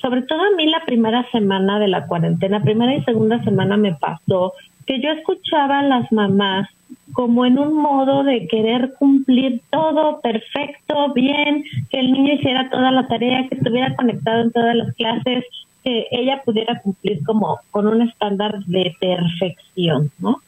[0.00, 3.94] Sobre todo a mí la primera semana de la cuarentena, primera y segunda semana me
[3.94, 4.52] pasó
[4.86, 6.68] que yo escuchaba a las mamás
[7.12, 12.90] como en un modo de querer cumplir todo perfecto, bien, que el niño hiciera toda
[12.90, 15.44] la tarea, que estuviera conectado en todas las clases,
[15.82, 20.40] que ella pudiera cumplir como con un estándar de perfección, ¿no?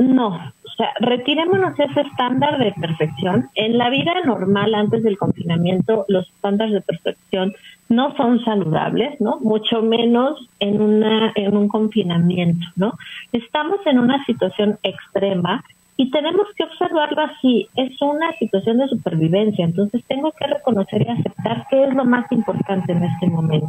[0.00, 3.50] No, o sea, retirémonos ese estándar de perfección.
[3.54, 7.52] En la vida normal, antes del confinamiento, los estándares de perfección
[7.90, 9.40] no son saludables, ¿no?
[9.40, 12.94] Mucho menos en una en un confinamiento, ¿no?
[13.30, 15.62] Estamos en una situación extrema
[15.98, 17.68] y tenemos que observarlo así.
[17.76, 22.24] Es una situación de supervivencia, entonces tengo que reconocer y aceptar qué es lo más
[22.32, 23.68] importante en este momento.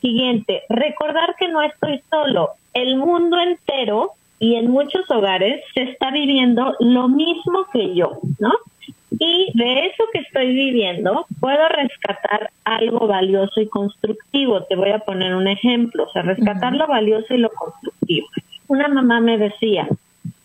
[0.00, 2.52] Siguiente, recordar que no estoy solo.
[2.72, 8.52] El mundo entero y en muchos hogares se está viviendo lo mismo que yo, ¿no?
[9.18, 14.64] Y de eso que estoy viviendo puedo rescatar algo valioso y constructivo.
[14.64, 18.26] Te voy a poner un ejemplo, o sea, rescatar lo valioso y lo constructivo.
[18.68, 19.88] Una mamá me decía,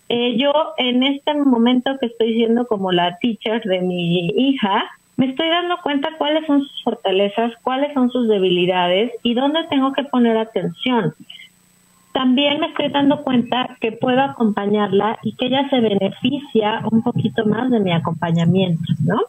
[0.08, 4.86] eh, yo en este momento que estoy siendo como la teacher de mi hija,
[5.18, 9.92] me estoy dando cuenta cuáles son sus fortalezas, cuáles son sus debilidades y dónde tengo
[9.94, 11.14] que poner atención.
[12.14, 17.46] También me estoy dando cuenta que puedo acompañarla y que ella se beneficia un poquito
[17.46, 19.22] más de mi acompañamiento, ¿no?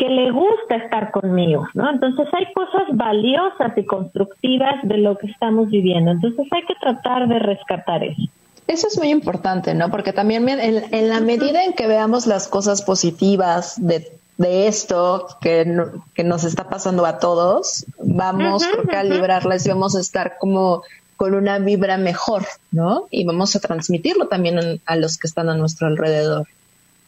[0.00, 1.90] que le gusta estar conmigo, ¿no?
[1.90, 6.12] Entonces hay cosas valiosas y constructivas de lo que estamos viviendo.
[6.12, 8.22] Entonces hay que tratar de rescatar eso.
[8.66, 9.90] Eso es muy importante, ¿no?
[9.90, 15.66] Porque también en, la medida en que veamos las cosas positivas de, esto que,
[16.14, 20.82] que nos está pasando a todos, vamos a librarlas y vamos a estar como
[21.20, 23.04] con una vibra mejor, ¿no?
[23.10, 26.46] Y vamos a transmitirlo también a los que están a nuestro alrededor.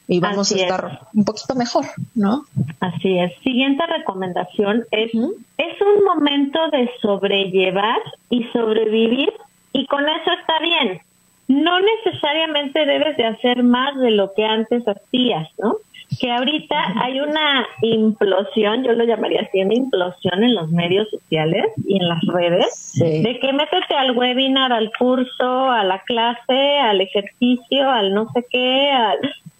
[0.06, 2.44] Y vamos a estar un poquito mejor, ¿no?
[2.80, 3.32] Así es.
[3.42, 9.32] Siguiente recomendación es, es un momento de sobrellevar y sobrevivir
[9.72, 11.00] y con eso está bien
[11.48, 15.76] no necesariamente debes de hacer más de lo que antes hacías, ¿no?
[16.20, 21.66] Que ahorita hay una implosión, yo lo llamaría así, una implosión en los medios sociales
[21.86, 27.00] y en las redes, de que métete al webinar, al curso, a la clase, al
[27.00, 29.18] ejercicio, al no sé qué, al...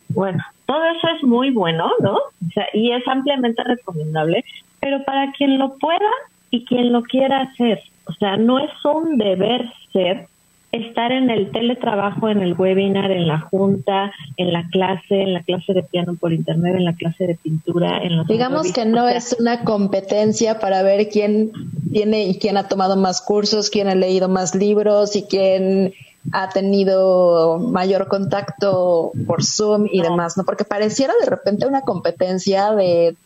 [0.09, 2.15] Bueno, todo eso es muy bueno, ¿no?
[2.15, 4.45] O sea, y es ampliamente recomendable,
[4.81, 6.11] pero para quien lo pueda
[6.51, 10.27] y quien lo quiera hacer, o sea, no es un deber ser
[10.73, 15.43] estar en el teletrabajo, en el webinar, en la junta, en la clase, en la
[15.43, 19.07] clase de piano por internet, en la clase de pintura, en los Digamos que no
[19.07, 21.53] es una competencia para ver quién
[21.93, 25.93] tiene y quién ha tomado más cursos, quién ha leído más libros y quién
[26.31, 30.45] ha tenido mayor contacto por Zoom y demás, ¿no?
[30.45, 33.17] Porque pareciera de repente una competencia de,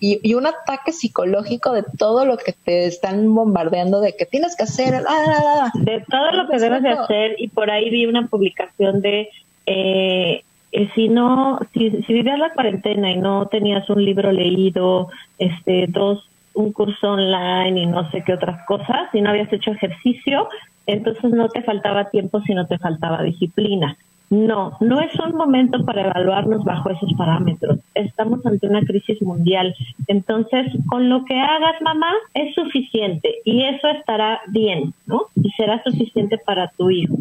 [0.00, 4.64] y, un ataque psicológico de todo lo que te están bombardeando de que tienes que
[4.64, 8.04] hacer, ah, ah, ah, de todo lo que debes de hacer y por ahí vi
[8.06, 9.30] una publicación de
[9.64, 15.08] eh, eh, si no, si, si vivías la cuarentena y no tenías un libro leído,
[15.38, 19.72] este, dos un curso online y no sé qué otras cosas, si no habías hecho
[19.72, 20.48] ejercicio,
[20.86, 23.96] entonces no te faltaba tiempo, sino te faltaba disciplina.
[24.30, 27.80] No, no es un momento para evaluarnos bajo esos parámetros.
[27.94, 29.74] Estamos ante una crisis mundial.
[30.06, 35.26] Entonces, con lo que hagas, mamá, es suficiente y eso estará bien, ¿no?
[35.34, 37.14] Y será suficiente para tu hijo.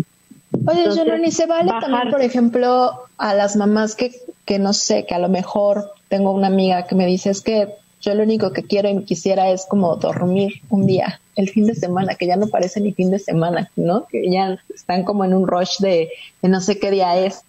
[0.65, 4.11] Oye, yo ni se vale también, por ejemplo, a las mamás que,
[4.45, 7.67] que no sé, que a lo mejor tengo una amiga que me dice es que
[8.01, 11.75] yo lo único que quiero y quisiera es como dormir un día, el fin de
[11.75, 14.05] semana, que ya no parece ni fin de semana, ¿no?
[14.07, 16.09] Que ya están como en un rush de,
[16.41, 17.43] no sé qué día es.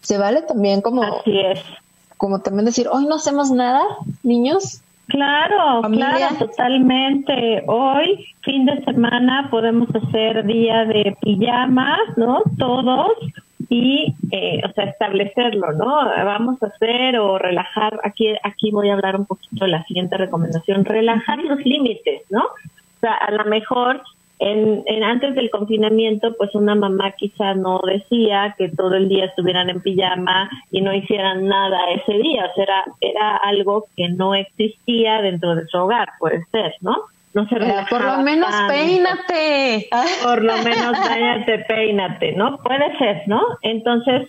[0.00, 1.02] Se vale también como...
[1.02, 1.60] Así es.
[2.16, 3.82] Como también decir, hoy no hacemos nada,
[4.22, 4.80] niños.
[5.06, 7.62] Claro, claro, totalmente.
[7.66, 12.42] Hoy, fin de semana, podemos hacer día de pijamas, ¿no?
[12.58, 13.12] Todos
[13.68, 15.86] y, eh, o sea, establecerlo, ¿no?
[15.86, 20.16] Vamos a hacer o relajar, aquí, aquí voy a hablar un poquito de la siguiente
[20.16, 22.44] recomendación, relajar los límites, ¿no?
[22.44, 24.02] O sea, a lo mejor
[24.38, 29.26] en, en, antes del confinamiento, pues una mamá quizá no decía que todo el día
[29.26, 34.08] estuvieran en pijama y no hicieran nada ese día, o sea, era, era algo que
[34.08, 36.96] no existía dentro de su hogar, puede ser, ¿no?
[37.38, 37.56] No se
[37.90, 39.88] Por lo menos peínate.
[40.22, 42.58] Por lo menos váyate, peínate, ¿no?
[42.58, 43.40] Puede ser, ¿no?
[43.62, 44.28] Entonces,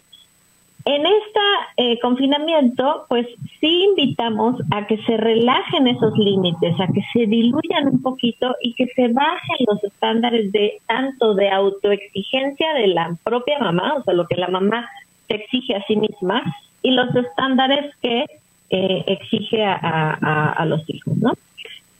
[0.85, 1.39] en este
[1.77, 3.27] eh, confinamiento, pues
[3.59, 8.73] sí invitamos a que se relajen esos límites, a que se diluyan un poquito y
[8.73, 14.13] que se bajen los estándares de tanto de autoexigencia de la propia mamá, o sea,
[14.13, 14.89] lo que la mamá
[15.27, 16.41] se exige a sí misma,
[16.81, 18.25] y los estándares que
[18.69, 21.33] eh, exige a, a los hijos, ¿no?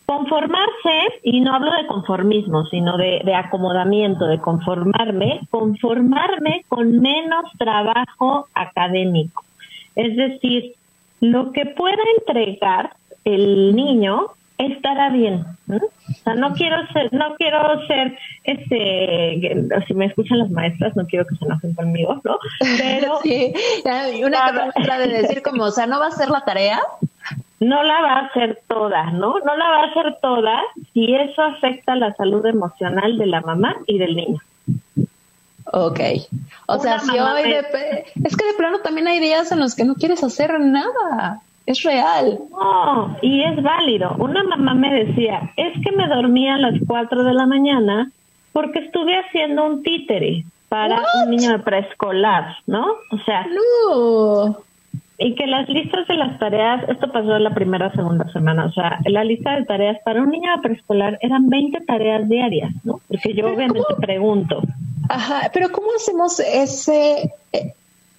[0.09, 8.47] Conformarse, y no hablo de conformismo, sino de, acomodamiento, de conformarme, conformarme con menos trabajo
[8.55, 9.43] académico.
[9.95, 10.73] Es decir,
[11.19, 12.89] lo que pueda entregar
[13.23, 15.45] el niño estará bien.
[15.69, 21.05] O sea, no quiero ser, no quiero ser, este, si me escuchan las maestras, no
[21.05, 22.39] quiero que se enojen conmigo, ¿no?
[22.79, 23.53] Pero sí,
[24.25, 26.79] una cosa de decir como, o sea, no va a ser la tarea,
[27.59, 29.39] no la va a hacer toda, ¿no?
[29.39, 30.61] No la va a hacer toda
[30.93, 34.39] si eso afecta la salud emocional de la mamá y del niño.
[35.71, 35.99] Ok.
[36.67, 37.59] O sea, si hoy de,
[38.23, 41.41] es que de plano también hay días en los que no quieres hacer nada.
[41.65, 42.39] Es real.
[42.49, 44.15] No, y es válido.
[44.17, 48.11] Una mamá me decía, es que me dormía a las 4 de la mañana
[48.53, 52.87] porque estuve haciendo un títere para un niño de preescolar, ¿no?
[53.11, 54.57] O sea, no.
[55.21, 58.65] Y que las listas de las tareas, esto pasó en la primera o segunda semana,
[58.65, 62.71] o sea, la lista de tareas para un niño de preescolar eran 20 tareas diarias,
[62.86, 63.01] ¿no?
[63.08, 64.62] Porque yo obviamente pregunto.
[65.10, 67.73] Ajá, pero ¿cómo hacemos ese, eh,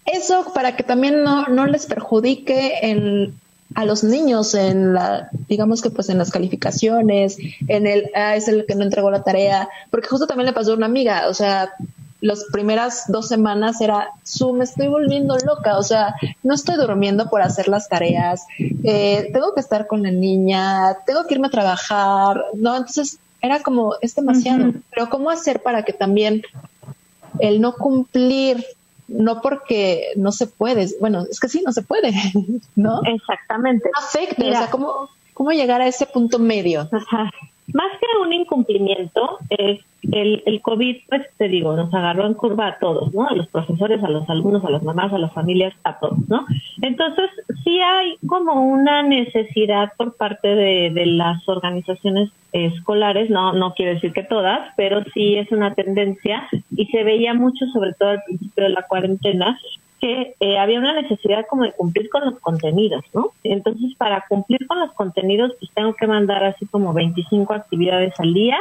[0.04, 3.34] eso para que también no, no les perjudique en,
[3.74, 8.48] a los niños en la, digamos que pues en las calificaciones, en el, ah, es
[8.48, 11.34] el que no entregó la tarea, porque justo también le pasó a una amiga, o
[11.34, 11.70] sea,
[12.20, 17.30] las primeras dos semanas era, su, me estoy volviendo loca, o sea, no estoy durmiendo
[17.30, 21.50] por hacer las tareas, eh, tengo que estar con la niña, tengo que irme a
[21.50, 22.76] trabajar, ¿no?
[22.76, 26.42] Entonces era como, es demasiado, pero ¿cómo hacer para que también
[27.38, 28.64] el no cumplir,
[29.08, 32.12] no porque no se puede, bueno, es que sí, no se puede,
[32.76, 33.00] ¿no?
[33.04, 33.90] Exactamente.
[33.96, 36.88] Afecte, o sea, ¿cómo, ¿cómo llegar a ese punto medio?
[36.92, 37.30] Ajá.
[37.72, 42.68] Más que un incumplimiento, es el, el COVID, pues te digo, nos agarró en curva
[42.68, 43.28] a todos, ¿no?
[43.28, 46.46] A los profesores, a los alumnos, a las mamás, a las familias, a todos, ¿no?
[46.82, 47.30] Entonces,
[47.64, 53.94] sí hay como una necesidad por parte de, de las organizaciones escolares, no, no quiero
[53.94, 58.22] decir que todas, pero sí es una tendencia y se veía mucho, sobre todo al
[58.24, 59.58] principio de la cuarentena,
[60.00, 63.32] que eh, había una necesidad como de cumplir con los contenidos, ¿no?
[63.44, 68.32] Entonces, para cumplir con los contenidos, pues tengo que mandar así como 25 actividades al
[68.32, 68.56] día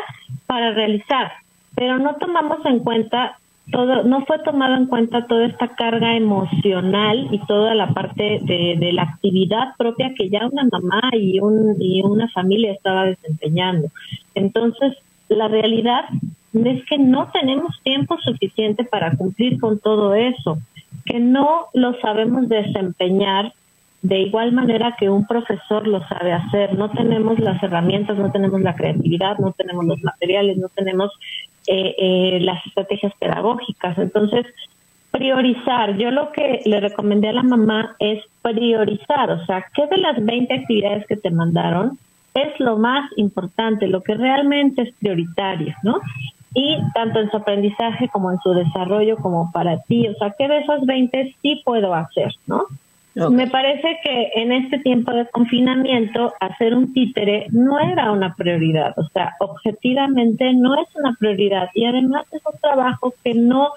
[0.49, 1.31] para realizar,
[1.75, 3.37] pero no tomamos en cuenta
[3.71, 8.91] todo, no fue tomado en cuenta toda esta carga emocional y toda la parte de,
[8.91, 13.89] la actividad propia que ya una mamá y, un, y una familia estaba desempeñando.
[14.33, 14.97] Entonces,
[15.27, 16.05] la realidad
[16.53, 20.57] es que no tenemos tiempo suficiente para cumplir con todo eso,
[21.05, 23.53] que no lo sabemos desempeñar
[24.01, 26.77] de igual manera que un profesor lo sabe hacer.
[26.77, 31.11] No tenemos las herramientas, no tenemos la creatividad, no tenemos los materiales, no tenemos
[31.67, 33.97] eh, eh, las estrategias pedagógicas.
[33.97, 34.45] Entonces,
[35.11, 35.97] priorizar.
[35.97, 40.23] Yo lo que le recomendé a la mamá es priorizar, o sea, ¿qué de las
[40.23, 41.97] 20 actividades que te mandaron
[42.33, 45.99] es lo más importante, lo que realmente es prioritario, ¿no?
[46.53, 50.47] Y tanto en su aprendizaje como en su desarrollo como para ti, o sea, ¿qué
[50.47, 52.65] de esos 20 sí puedo hacer, ¿no?
[53.15, 58.93] Me parece que en este tiempo de confinamiento hacer un títere no era una prioridad,
[58.97, 61.69] o sea, objetivamente no es una prioridad.
[61.73, 63.71] Y además es un trabajo que no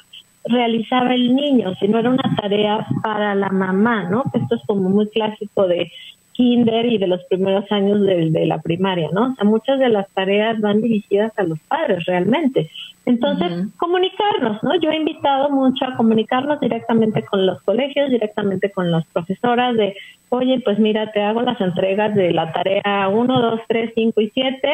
[0.45, 4.24] realizaba el niño, sino era una tarea para la mamá, ¿no?
[4.33, 5.91] Esto es como muy clásico de
[6.33, 9.33] kinder y de los primeros años de, la primaria, ¿no?
[9.33, 12.70] O sea, muchas de las tareas van dirigidas a los padres realmente.
[13.05, 14.80] Entonces, comunicarnos, ¿no?
[14.80, 19.97] Yo he invitado mucho a comunicarnos directamente con los colegios, directamente con las profesoras de,
[20.28, 24.30] oye, pues mira, te hago las entregas de la tarea 1, 2, 3, 5 y
[24.30, 24.68] 7,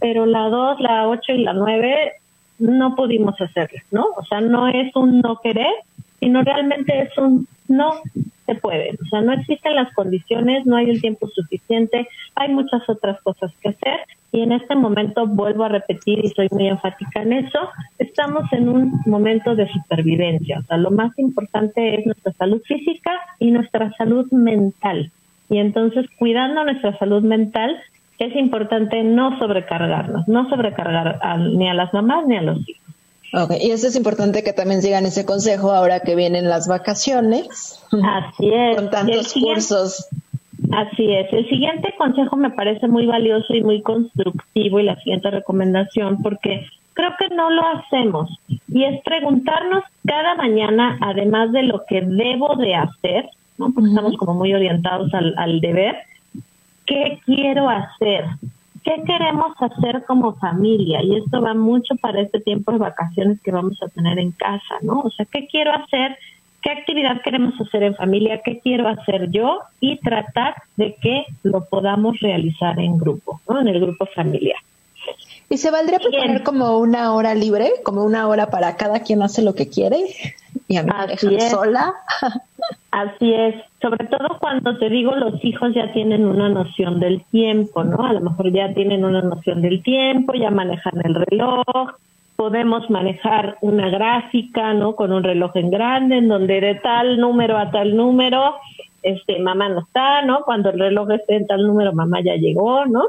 [0.00, 2.12] pero la 2, la 8 y la 9
[2.58, 4.06] no pudimos hacerlas, ¿no?
[4.16, 5.74] O sea, no es un no querer,
[6.20, 8.00] sino realmente es un no
[8.46, 8.96] se puede.
[9.02, 13.52] O sea, no existen las condiciones, no hay el tiempo suficiente, hay muchas otras cosas
[13.60, 14.00] que hacer
[14.32, 18.68] y en este momento vuelvo a repetir y soy muy enfática en eso, estamos en
[18.68, 20.58] un momento de supervivencia.
[20.58, 25.10] O sea, lo más importante es nuestra salud física y nuestra salud mental.
[25.48, 27.80] Y entonces, cuidando nuestra salud mental,
[28.18, 32.94] es importante no sobrecargarnos, no sobrecargar ni a las mamás ni a los hijos.
[33.36, 37.84] Ok, y eso es importante que también sigan ese consejo ahora que vienen las vacaciones.
[37.92, 38.76] Así es.
[38.76, 40.08] Con tantos cursos.
[40.72, 41.30] Así es.
[41.34, 46.66] El siguiente consejo me parece muy valioso y muy constructivo y la siguiente recomendación porque
[46.94, 48.30] creo que no lo hacemos
[48.68, 53.28] y es preguntarnos cada mañana, además de lo que debo de hacer,
[53.58, 53.70] ¿no?
[53.70, 55.94] porque estamos como muy orientados al, al deber,
[56.86, 58.24] ¿qué quiero hacer?
[58.86, 61.02] ¿Qué queremos hacer como familia?
[61.02, 64.76] Y esto va mucho para este tiempo de vacaciones que vamos a tener en casa,
[64.82, 65.00] ¿no?
[65.00, 66.16] O sea, ¿qué quiero hacer?
[66.62, 68.40] ¿Qué actividad queremos hacer en familia?
[68.44, 69.58] ¿Qué quiero hacer yo?
[69.80, 73.60] Y tratar de que lo podamos realizar en grupo, ¿no?
[73.60, 74.60] En el grupo familiar.
[75.48, 79.42] ¿Y se valdría proponer como una hora libre, como una hora para cada quien hace
[79.42, 79.98] lo que quiere?
[80.68, 80.90] Y a mí
[81.22, 81.92] me sola.
[82.96, 87.84] Así es, sobre todo cuando te digo los hijos ya tienen una noción del tiempo,
[87.84, 88.06] ¿no?
[88.06, 91.90] A lo mejor ya tienen una noción del tiempo, ya manejan el reloj,
[92.36, 94.96] podemos manejar una gráfica, ¿no?
[94.96, 98.54] Con un reloj en grande, en donde de tal número a tal número,
[99.02, 100.40] este, mamá no está, ¿no?
[100.46, 103.02] Cuando el reloj esté en tal número, mamá ya llegó, ¿no?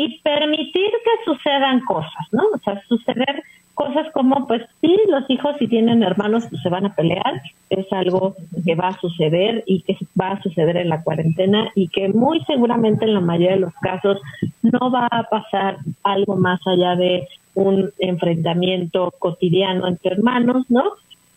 [0.00, 2.44] y permitir que sucedan cosas, ¿no?
[2.54, 3.42] O sea, suceder
[3.78, 7.86] cosas como, pues sí, los hijos si tienen hermanos pues se van a pelear, es
[7.92, 12.08] algo que va a suceder y que va a suceder en la cuarentena y que
[12.08, 14.20] muy seguramente en la mayoría de los casos
[14.62, 20.82] no va a pasar algo más allá de un enfrentamiento cotidiano entre hermanos, ¿no?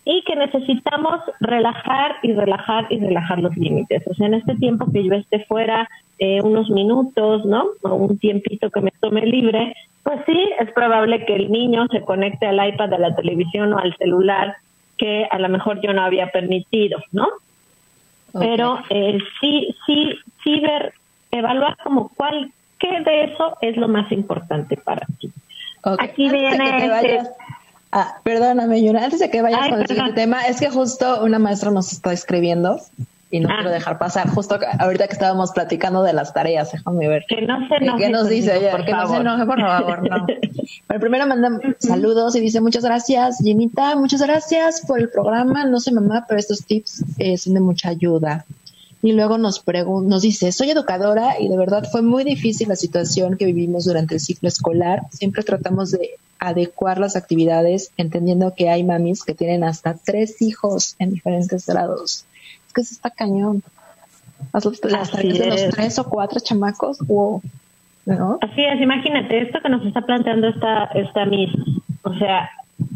[0.04, 4.02] Y que necesitamos relajar y relajar y relajar los límites.
[4.08, 5.88] O sea, en este tiempo que yo esté fuera
[6.18, 7.68] eh, unos minutos, ¿no?
[7.84, 12.02] O un tiempito que me tome libre, pues sí, es probable que el niño se
[12.02, 14.56] conecte al iPad, a la televisión o al celular
[14.98, 17.28] que a lo mejor yo no había permitido, ¿no?
[18.34, 20.94] Pero eh, sí, sí, sí ver,
[21.32, 25.32] evaluar como cuál, qué de eso es lo más importante para ti.
[25.84, 27.24] Aquí viene...
[27.92, 31.40] Ah, perdóname, Yuna, antes de que vayas con el siguiente tema, es que justo una
[31.40, 32.80] maestra nos está escribiendo
[33.32, 33.56] y no ah.
[33.56, 34.30] quiero dejar pasar.
[34.30, 37.26] Justo ahorita que estábamos platicando de las tareas, déjame ver.
[37.28, 38.04] Que no se enoje.
[38.04, 38.58] ¿Qué nos dice?
[38.58, 40.10] Oye, que no se enoje, por favor.
[40.10, 40.26] No.
[40.88, 45.66] Pero primero manda saludos y dice muchas gracias, Ginita, muchas gracias por el programa.
[45.66, 48.46] No sé mamá, pero estos tips eh, son de mucha ayuda.
[49.04, 53.36] Y luego nos, nos dice, soy educadora y de verdad fue muy difícil la situación
[53.38, 55.02] que vivimos durante el ciclo escolar.
[55.12, 60.96] Siempre tratamos de adecuar las actividades, entendiendo que hay mamis que tienen hasta tres hijos
[61.00, 62.26] en diferentes grados.
[62.68, 63.64] Es que eso está cañón.
[64.54, 67.42] Las, las de los tres o cuatro chamacos, wow.
[68.06, 68.40] ¿No?
[68.42, 71.52] Así es, imagínate, esto que nos está planteando esta, esta Miss,
[72.02, 72.50] o sea,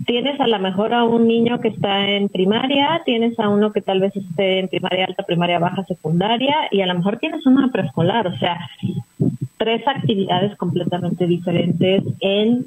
[0.05, 3.81] tienes a lo mejor a un niño que está en primaria, tienes a uno que
[3.81, 7.69] tal vez esté en primaria alta, primaria baja, secundaria, y a lo mejor tienes uno
[7.71, 8.57] preescolar, o sea,
[9.57, 12.63] tres actividades completamente diferentes en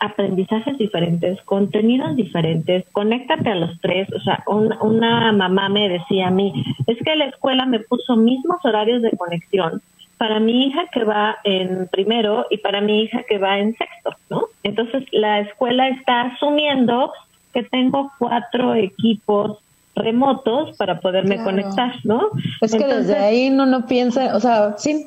[0.00, 4.08] aprendizajes diferentes, contenidos diferentes, conéctate a los tres.
[4.12, 6.52] O sea, una mamá me decía a mí,
[6.86, 9.82] es que la escuela me puso mismos horarios de conexión
[10.18, 14.10] para mi hija que va en primero y para mi hija que va en sexto,
[14.28, 14.46] ¿no?
[14.62, 17.12] Entonces la escuela está asumiendo
[17.54, 19.58] que tengo cuatro equipos
[19.98, 22.30] remotos para poderme conectar, ¿no?
[22.60, 25.06] Es que desde ahí no no piensa, o sea, sí,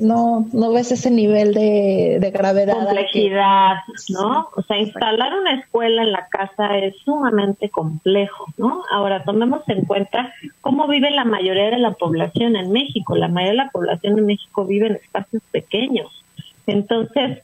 [0.00, 2.84] no no ves ese nivel de, de gravedad.
[2.84, 3.76] Complejidad,
[4.08, 4.48] ¿no?
[4.56, 8.82] O sea, instalar una escuela en la casa es sumamente complejo, ¿no?
[8.90, 13.16] Ahora, tomemos en cuenta cómo vive la mayoría de la población en México.
[13.16, 16.24] La mayoría de la población en México vive en espacios pequeños.
[16.66, 17.42] Entonces,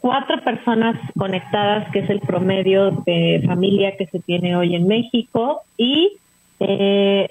[0.00, 5.62] cuatro personas conectadas, que es el promedio de familia que se tiene hoy en México,
[5.76, 6.12] y
[6.60, 7.28] eh,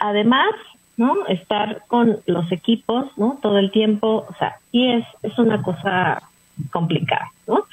[0.00, 0.50] además,
[0.96, 1.26] ¿no?
[1.28, 3.38] Estar con los equipos, ¿no?
[3.42, 6.22] Todo el tiempo, o sea, y es, es una cosa
[6.70, 7.64] complicada, ¿no?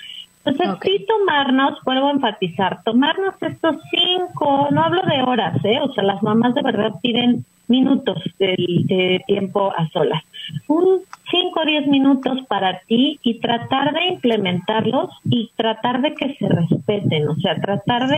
[0.44, 5.80] Entonces, sí tomarnos, vuelvo a enfatizar, tomarnos estos cinco, no hablo de horas, ¿eh?
[5.82, 10.24] O sea, las mamás de verdad piden minutos del tiempo a solas.
[10.68, 11.02] Un
[11.32, 16.48] 5 o 10 minutos para ti y tratar de implementarlos y tratar de que se
[16.48, 18.18] respeten, o sea, tratar de,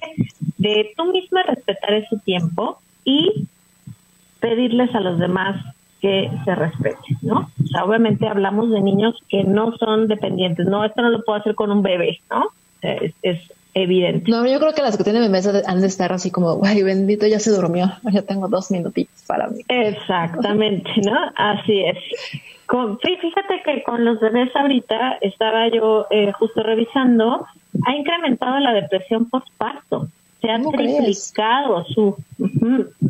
[0.58, 3.48] de tú misma respetar ese tiempo y
[4.40, 5.64] pedirles a los demás
[6.02, 7.50] que se respeten, ¿no?
[7.64, 11.40] O sea, obviamente hablamos de niños que no son dependientes, no, esto no lo puedo
[11.40, 12.50] hacer con un bebé, ¿no?
[12.82, 13.40] Es, es
[13.84, 14.30] evidente.
[14.30, 17.26] No, yo creo que las que tienen bebés han de estar así como, ay, bendito,
[17.28, 19.62] ya se durmió, ya tengo dos minutitos para mí.
[19.68, 21.18] Exactamente, ¿no?
[21.36, 21.98] Así es.
[22.66, 27.48] Con, fíjate que con los bebés ahorita estaba yo eh, justo revisando,
[27.86, 30.10] ha incrementado la depresión postparto
[30.42, 32.16] se ha triplicado su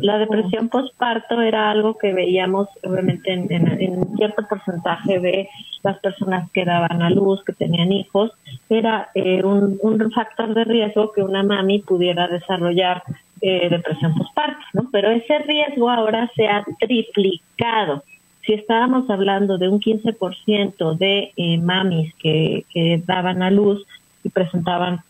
[0.00, 5.48] la depresión postparto era algo que veíamos obviamente en, en, cierto porcentaje de
[5.82, 8.32] las personas que daban a luz que tenían hijos.
[8.68, 13.02] Era eh, un, un, factor de riesgo que una mami pudiera desarrollar
[13.40, 18.02] eh, depresión postparto no pero ese riesgo ahora se ha triplicado.
[18.44, 23.84] Si estábamos hablando de un 15% de eh, mamis que, que daban a luz
[24.24, 25.00] y presentaban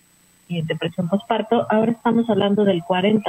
[0.49, 3.25] depresión postparto, ahora estamos hablando del 40%,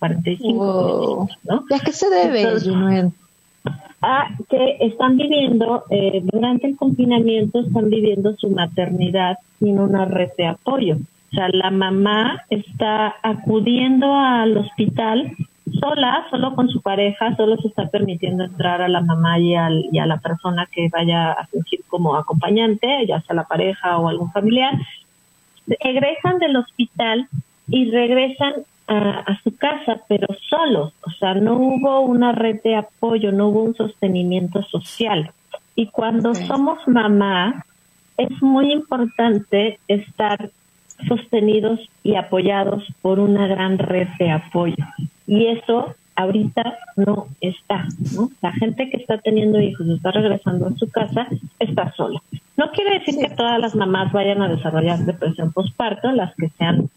[0.00, 1.64] 45%, ¿no?
[1.68, 2.44] ¿Y a qué se debe,
[4.02, 10.30] a que están viviendo, eh, durante el confinamiento, están viviendo su maternidad sin una red
[10.36, 10.96] de apoyo.
[10.96, 15.36] O sea, la mamá está acudiendo al hospital
[15.80, 19.86] sola, solo con su pareja, solo se está permitiendo entrar a la mamá y, al,
[19.90, 24.08] y a la persona que vaya a fungir como acompañante, ya sea la pareja o
[24.08, 24.74] algún familiar,
[25.80, 27.28] egresan del hospital
[27.68, 28.54] y regresan
[28.88, 33.62] a, su casa, pero solos, o sea, no hubo una red de apoyo, no hubo
[33.62, 35.32] un sostenimiento social.
[35.74, 37.66] Y cuando somos mamá,
[38.16, 40.50] es muy importante estar
[41.08, 44.84] sostenidos y apoyados por una gran red de apoyo.
[45.26, 48.30] Y eso ahorita no está, ¿no?
[48.42, 52.20] La gente que está teniendo hijos está regresando a su casa está sola.
[52.56, 56.88] No quiere decir que todas las mamás vayan a desarrollar depresión postparto, las que sean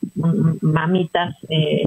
[0.62, 1.84] mamitas eh,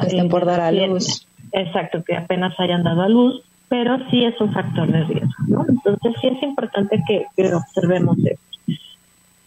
[0.00, 1.26] que estén por dar a luz.
[1.52, 5.64] Exacto, que apenas hayan dado a luz, pero sí es un factor de riesgo, ¿no?
[5.68, 8.42] Entonces sí es importante que, que observemos esto.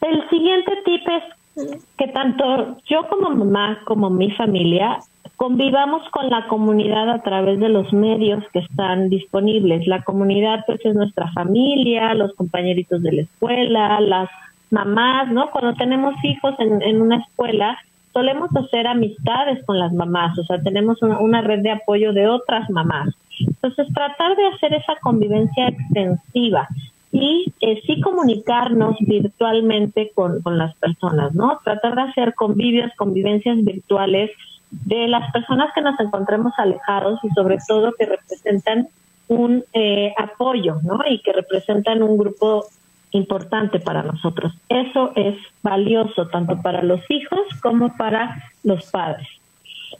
[0.01, 4.99] El siguiente tip es que tanto yo como mamá como mi familia
[5.35, 9.87] convivamos con la comunidad a través de los medios que están disponibles.
[9.87, 14.29] La comunidad pues es nuestra familia, los compañeritos de la escuela, las
[14.71, 15.51] mamás, ¿no?
[15.51, 17.77] Cuando tenemos hijos en, en una escuela,
[18.15, 22.69] solemos hacer amistades con las mamás, o sea, tenemos una, red de apoyo de otras
[22.69, 23.13] mamás.
[23.39, 26.69] Entonces, tratar de hacer esa convivencia extensiva
[27.11, 31.59] y eh, sí comunicarnos virtualmente con, con las personas, ¿no?
[31.65, 34.31] Tratar de hacer convivios, convivencias virtuales
[34.71, 38.87] de las personas que nos encontremos alejados y sobre todo que representan
[39.27, 40.99] un eh, apoyo, ¿no?
[41.09, 42.65] Y que representan un grupo
[43.11, 44.53] importante para nosotros.
[44.69, 49.27] Eso es valioso tanto para los hijos como para los padres.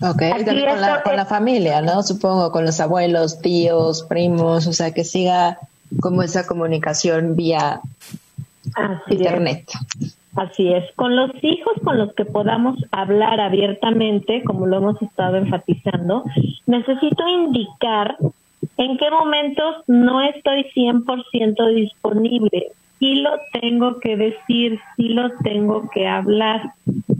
[0.01, 2.03] Ok, con la, con la familia, ¿no?
[2.03, 5.59] Supongo, con los abuelos, tíos, primos, o sea, que siga
[6.01, 7.79] como esa comunicación vía
[9.07, 9.71] internet.
[10.35, 15.37] Así es, con los hijos con los que podamos hablar abiertamente, como lo hemos estado
[15.37, 16.25] enfatizando,
[16.65, 18.17] necesito indicar
[18.77, 22.71] en qué momentos no estoy 100% disponible.
[22.99, 23.31] sí lo
[23.61, 26.73] tengo que decir, sí lo tengo que hablar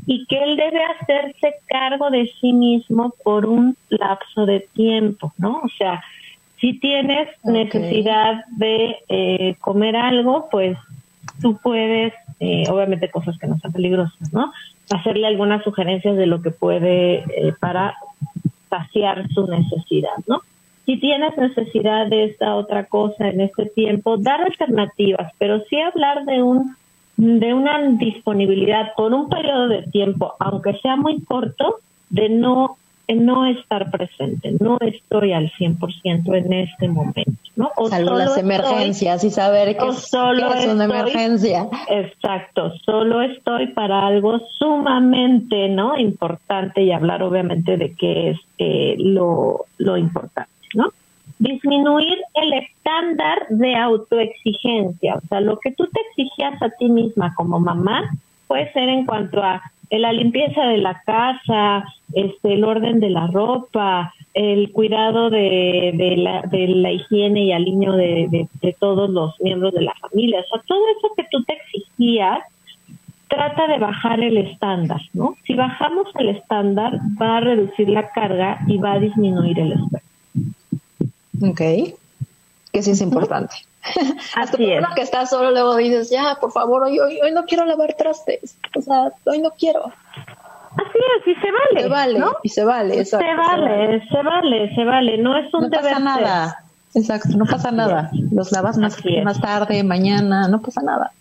[0.06, 5.62] y que él debe hacerse cargo de sí mismo por un lapso de tiempo, ¿no?
[5.64, 6.04] O sea,
[6.60, 10.78] si tienes necesidad de eh, comer algo, pues
[11.42, 14.52] tú puedes, eh, obviamente cosas que no sean peligrosas, ¿no?
[14.92, 17.96] Hacerle algunas sugerencias de lo que puede eh, para
[18.70, 20.42] saciar su necesidad, ¿no?
[20.86, 26.26] Si tienes necesidad de esta otra cosa en este tiempo, dar alternativas, pero sí hablar
[26.26, 26.76] de un
[27.18, 31.78] de una disponibilidad por un periodo de tiempo, aunque sea muy corto,
[32.10, 32.78] de no
[33.14, 37.72] no estar presente, no estoy al 100% en este momento, ¿no?
[37.76, 41.68] O Salvo las emergencias y saber que, solo es una emergencia.
[41.90, 45.98] Exacto, solo estoy para algo sumamente, ¿no?
[45.98, 50.90] Importante y hablar obviamente de qué es eh, lo, lo importante, ¿no?
[51.38, 57.34] Disminuir el estándar de autoexigencia, o sea, lo que tú te exigías a ti misma
[57.36, 58.10] como mamá
[58.48, 63.28] puede ser en cuanto a la limpieza de la casa, este, el orden de la
[63.28, 69.40] ropa, el cuidado de, de, la, de la higiene y alineo de, de, todos los
[69.40, 70.42] miembros de la familia.
[70.42, 72.40] O sea, todo eso que tú te exigías,
[73.30, 75.36] trata de bajar el estándar, ¿no?
[75.46, 80.04] Si bajamos el estándar, va a reducir la carga y va a disminuir el estrés.
[81.42, 81.62] Ok,
[82.72, 83.56] que sí es importante.
[84.36, 87.96] Hasta que está solo luego dices, ya, por favor, hoy, hoy, hoy no quiero lavar
[87.98, 88.58] trastes.
[88.76, 89.86] O sea, hoy no quiero.
[89.86, 91.82] Así es, y se vale.
[91.84, 93.06] Se vale, y se vale.
[93.06, 96.64] se, vale se vale, se vale, No es un no pasa nada.
[96.94, 98.10] Exacto, no pasa nada.
[98.32, 101.12] Los lavas más, más tarde, mañana, no pasa nada.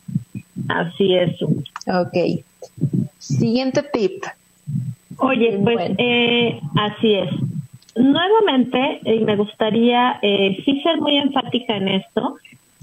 [0.68, 1.40] Así es.
[1.42, 2.44] Ok.
[3.18, 4.24] Siguiente tip.
[5.18, 7.30] Oye, pues eh, así es.
[7.96, 12.36] Nuevamente, y me gustaría eh, sí ser muy enfática en esto,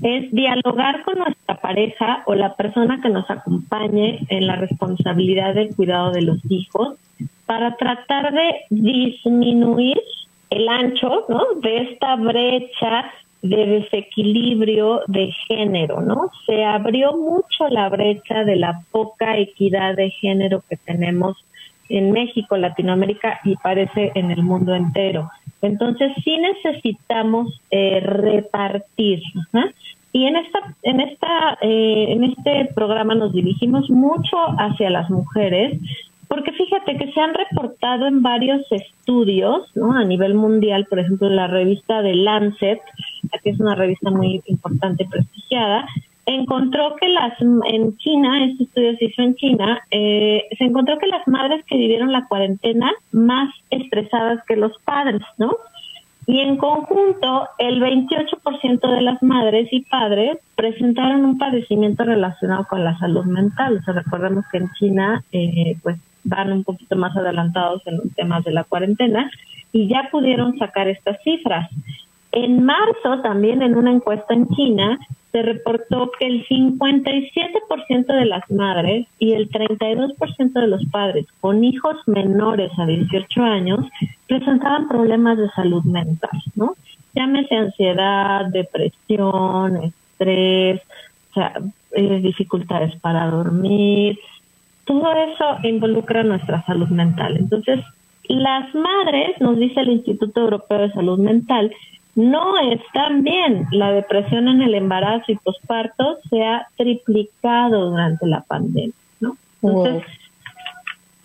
[0.04, 5.76] es dialogar con nuestra pareja o la persona que nos acompañe en la responsabilidad del
[5.76, 6.98] cuidado de los hijos
[7.46, 10.02] para tratar de disminuir
[10.50, 11.44] el ancho ¿no?
[11.62, 16.30] de esta brecha de desequilibrio de género, ¿no?
[16.46, 21.44] Se abrió mucho la brecha de la poca equidad de género que tenemos
[21.98, 25.30] en México, Latinoamérica y parece en el mundo entero.
[25.62, 29.22] Entonces sí necesitamos eh, repartir.
[30.14, 35.80] Y en esta, en esta, eh, en este programa nos dirigimos mucho hacia las mujeres,
[36.28, 39.94] porque fíjate que se han reportado en varios estudios, ¿no?
[39.94, 42.80] A nivel mundial, por ejemplo, en la revista de Lancet,
[43.44, 45.86] que es una revista muy importante y prestigiada,
[46.26, 51.08] encontró que las en China, este estudio se hizo en China, eh, se encontró que
[51.08, 55.56] las madres que vivieron la cuarentena más estresadas que los padres, ¿no?
[56.28, 62.84] Y en conjunto, el 28% de las madres y padres presentaron un padecimiento relacionado con
[62.84, 63.78] la salud mental.
[63.78, 68.44] O sea, recordemos que en China, eh, pues van un poquito más adelantados en temas
[68.44, 69.32] de la cuarentena
[69.72, 71.70] y ya pudieron sacar estas cifras.
[72.32, 75.00] En marzo, también en una encuesta en China,
[75.32, 81.64] se reportó que el 57% de las madres y el 32% de los padres con
[81.64, 83.80] hijos menores a 18 años
[84.28, 86.76] presentaban problemas de salud mental, ¿no?
[87.14, 90.82] Llámese ansiedad, depresión, estrés,
[91.94, 94.20] eh, dificultades para dormir.
[94.86, 97.38] Todo eso involucra nuestra salud mental.
[97.38, 97.80] Entonces,
[98.28, 101.72] las madres, nos dice el Instituto Europeo de Salud Mental,
[102.16, 103.68] no están bien.
[103.72, 109.38] La depresión en el embarazo y posparto se ha triplicado durante la pandemia, ¿no?
[109.62, 110.04] Entonces,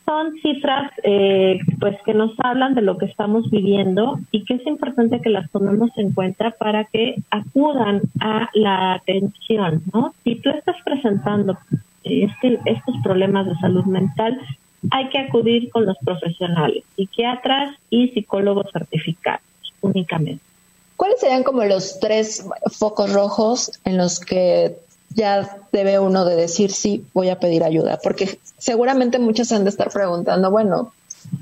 [0.05, 4.67] son cifras eh, pues que nos hablan de lo que estamos viviendo y que es
[4.67, 10.15] importante que las tomemos en cuenta para que acudan a la atención, ¿no?
[10.23, 11.59] Si tú estás presentando
[12.05, 14.41] este, estos problemas de salud mental,
[14.93, 19.43] hay que acudir con los profesionales, psiquiatras y psicólogos certificados
[19.81, 20.45] únicamente.
[20.97, 24.79] ¿Cuáles serían como los tres focos rojos en los que
[25.11, 27.99] ya debe uno de decir sí, voy a pedir ayuda?
[28.03, 30.93] Porque seguramente muchas han de estar preguntando, bueno,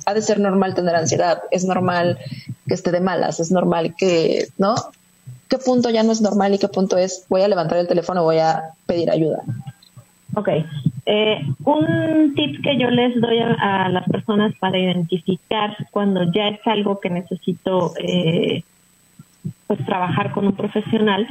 [0.06, 2.18] ha de ser normal tener ansiedad, es normal
[2.66, 4.74] que esté de malas, es normal que, ¿no?
[5.48, 8.24] ¿Qué punto ya no es normal y qué punto es voy a levantar el teléfono,
[8.24, 9.42] voy a pedir ayuda?
[10.34, 10.48] Ok.
[11.06, 16.60] Eh, un tip que yo les doy a, las personas para identificar cuando ya es
[16.66, 18.64] algo que necesito eh,
[19.66, 21.26] pues trabajar con un profesional,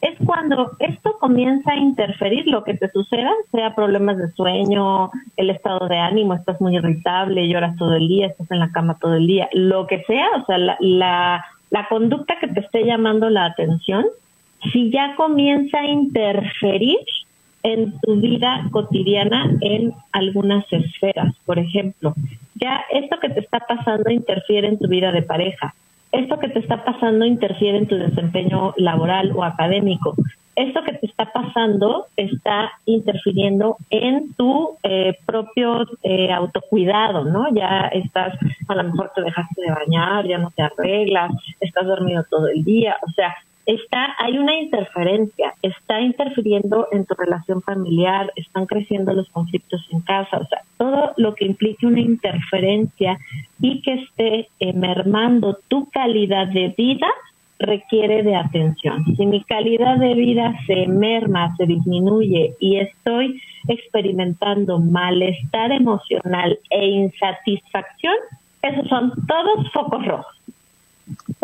[0.00, 5.50] es cuando esto comienza a interferir lo que te suceda, sea problemas de sueño, el
[5.50, 9.14] estado de ánimo, estás muy irritable, lloras todo el día, estás en la cama todo
[9.14, 13.28] el día, lo que sea, o sea, la, la, la conducta que te esté llamando
[13.28, 14.04] la atención,
[14.72, 16.98] si ya comienza a interferir
[17.62, 21.34] en tu vida cotidiana en algunas esferas.
[21.44, 22.14] Por ejemplo,
[22.54, 25.74] ya esto que te está pasando interfiere en tu vida de pareja.
[26.12, 30.14] Esto que te está pasando interfiere en tu desempeño laboral o académico.
[30.56, 37.46] Esto que te está pasando está interfiriendo en tu eh, propio eh, autocuidado, ¿no?
[37.54, 38.36] Ya estás,
[38.66, 41.30] a lo mejor te dejaste de bañar, ya no te arreglas,
[41.60, 43.36] estás dormido todo el día, o sea,
[43.68, 50.00] está, hay una interferencia, está interfiriendo en tu relación familiar, están creciendo los conflictos en
[50.00, 53.18] casa, o sea, todo lo que implique una interferencia
[53.60, 57.08] y que esté eh, mermando tu calidad de vida
[57.58, 59.04] requiere de atención.
[59.16, 66.86] Si mi calidad de vida se merma, se disminuye y estoy experimentando malestar emocional e
[66.86, 68.14] insatisfacción,
[68.62, 70.37] esos son todos focos rojos.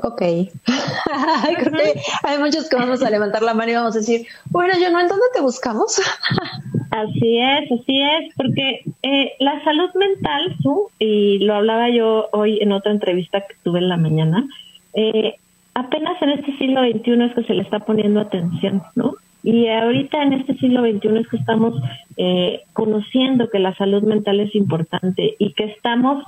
[0.05, 0.21] Ok.
[2.25, 5.01] Hay muchos que vamos a levantar la mano y vamos a decir, bueno, yo no,
[5.01, 5.99] ¿en dónde te buscamos?
[6.91, 12.59] así es, así es, porque eh, la salud mental, tú, y lo hablaba yo hoy
[12.61, 14.47] en otra entrevista que tuve en la mañana,
[14.93, 15.37] eh,
[15.73, 19.15] apenas en este siglo XXI es que se le está poniendo atención, ¿no?
[19.43, 21.75] Y ahorita en este siglo XXI es que estamos
[22.19, 26.23] eh, conociendo que la salud mental es importante y que estamos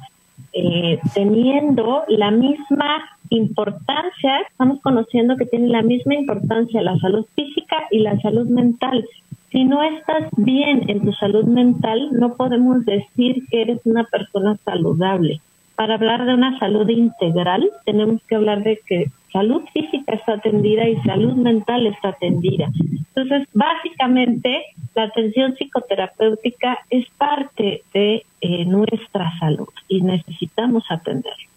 [0.52, 7.84] eh, teniendo la misma importancia, estamos conociendo que tiene la misma importancia la salud física
[7.90, 9.04] y la salud mental.
[9.50, 14.56] Si no estás bien en tu salud mental, no podemos decir que eres una persona
[14.64, 15.40] saludable.
[15.76, 20.88] Para hablar de una salud integral, tenemos que hablar de que salud física está atendida
[20.88, 22.70] y salud mental está atendida.
[23.14, 24.64] Entonces, básicamente,
[24.94, 31.55] la atención psicoterapéutica es parte de eh, nuestra salud y necesitamos atenderlo.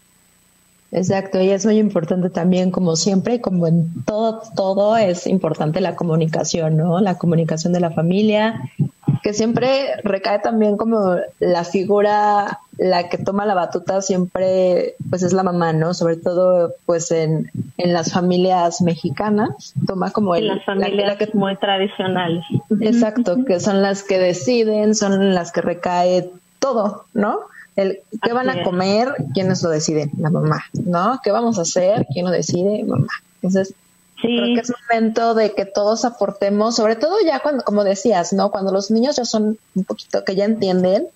[0.92, 5.94] Exacto, y es muy importante también, como siempre, como en todo, todo es importante la
[5.94, 7.00] comunicación, ¿no?
[7.00, 8.60] La comunicación de la familia,
[9.22, 15.32] que siempre recae también como la figura, la que toma la batuta siempre, pues es
[15.32, 15.94] la mamá, ¿no?
[15.94, 20.48] Sobre todo, pues en, en las familias mexicanas, toma como el...
[20.48, 22.44] En las familias que, muy tradicionales.
[22.80, 27.40] Exacto, que son las que deciden, son las que recae todo, ¿no?
[27.80, 29.14] El, ¿Qué van a comer?
[29.34, 30.10] ¿Quiénes lo deciden?
[30.18, 31.20] La mamá, ¿no?
[31.22, 32.06] ¿Qué vamos a hacer?
[32.12, 32.84] ¿Quién lo decide?
[32.84, 33.08] Mamá.
[33.36, 33.74] Entonces,
[34.20, 38.50] creo que es momento de que todos aportemos, sobre todo ya cuando, como decías, ¿no?
[38.50, 41.06] Cuando los niños ya son un poquito, que ya entienden,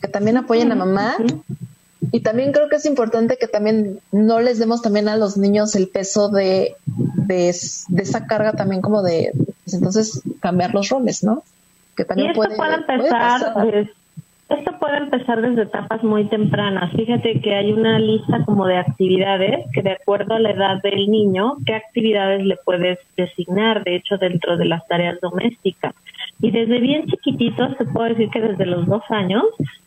[0.00, 1.16] que también apoyen a mamá.
[2.12, 5.74] Y también creo que es importante que también no les demos también a los niños
[5.74, 9.32] el peso de, de, esa carga también como de,
[9.64, 11.42] pues entonces cambiar los roles, ¿no?
[11.96, 13.54] Que también puede, empezar
[14.48, 16.92] esto puede empezar desde etapas muy tempranas.
[16.92, 21.10] Fíjate que hay una lista como de actividades que de acuerdo a la edad del
[21.10, 25.94] niño, qué actividades le puedes designar, de hecho, dentro de las tareas domésticas.
[26.40, 29.44] Y desde bien chiquititos, te puedo decir que desde los dos años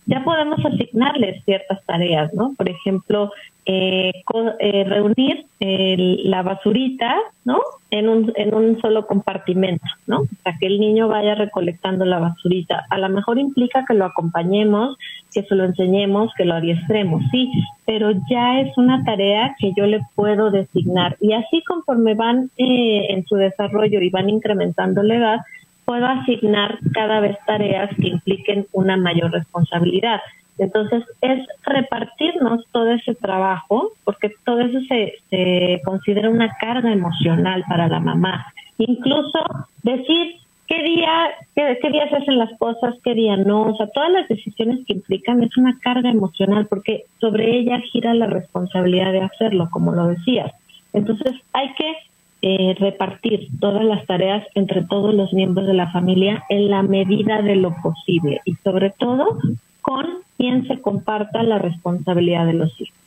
[0.08, 2.54] ya podemos asignarles ciertas tareas, ¿no?
[2.58, 3.32] Por ejemplo,
[3.66, 4.12] eh,
[4.60, 7.60] eh, reunir la basurita, ¿no?
[7.90, 10.24] En un, en un solo compartimento, ¿no?
[10.44, 12.86] Para que el niño vaya recolectando la basurita.
[12.90, 14.98] A lo mejor implica que lo acompañemos,
[15.34, 17.50] que se lo enseñemos, que lo adiestremos, sí,
[17.86, 21.16] pero ya es una tarea que yo le puedo designar.
[21.22, 25.40] Y así conforme van eh, en su desarrollo y van incrementando la edad,
[25.88, 30.20] puedo asignar cada vez tareas que impliquen una mayor responsabilidad.
[30.58, 37.64] Entonces, es repartirnos todo ese trabajo, porque todo eso se, se considera una carga emocional
[37.68, 38.54] para la mamá.
[38.78, 39.40] Incluso
[39.84, 40.36] decir
[40.68, 44.12] qué día, qué, qué día se hacen las cosas, qué día no, o sea, todas
[44.12, 49.22] las decisiones que implican es una carga emocional, porque sobre ella gira la responsabilidad de
[49.22, 50.52] hacerlo, como lo decías.
[50.94, 51.94] Entonces, hay que
[52.42, 57.42] eh, repartir todas las tareas entre todos los miembros de la familia en la medida
[57.42, 59.40] de lo posible y sobre todo
[59.88, 60.06] con
[60.38, 62.98] quien se comparta la responsabilidad de los hijos.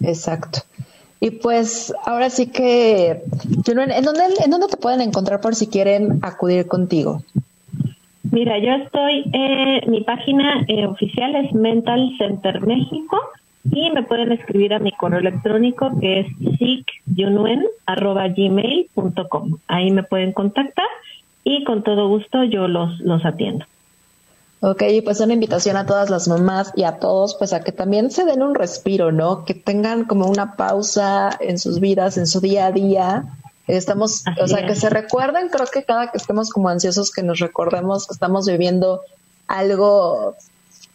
[0.00, 0.60] Exacto.
[1.18, 3.24] Y pues ahora sí que, ¿en
[4.04, 7.24] dónde, ¿en dónde te pueden encontrar por si quieren acudir contigo?
[8.30, 13.18] Mira, yo estoy, eh, mi página eh, oficial es Mental Center México
[13.72, 16.28] y me pueden escribir a mi correo electrónico que es
[16.58, 19.58] sicyunuen.gmail.com.
[19.66, 20.86] Ahí me pueden contactar
[21.42, 23.66] y con todo gusto yo los, los atiendo.
[24.60, 28.10] Ok, pues una invitación a todas las mamás y a todos, pues a que también
[28.10, 29.44] se den un respiro, ¿no?
[29.44, 33.24] Que tengan como una pausa en sus vidas, en su día a día.
[33.68, 37.38] Estamos, o sea, que se recuerden, creo que cada que estemos como ansiosos, que nos
[37.38, 39.02] recordemos que estamos viviendo
[39.46, 40.34] algo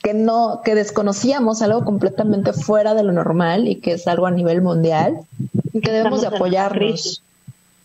[0.03, 4.31] que no, que desconocíamos, algo completamente fuera de lo normal y que es algo a
[4.31, 5.19] nivel mundial
[5.71, 7.23] y que debemos de apoyarnos.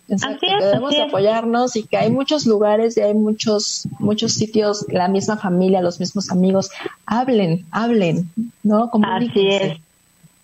[0.08, 5.08] Exacto, que debemos apoyarnos y que hay muchos lugares y hay muchos, muchos sitios, la
[5.08, 6.70] misma familia, los mismos amigos.
[7.04, 8.30] Hablen, hablen,
[8.62, 8.90] ¿no?
[9.02, 9.78] Así es.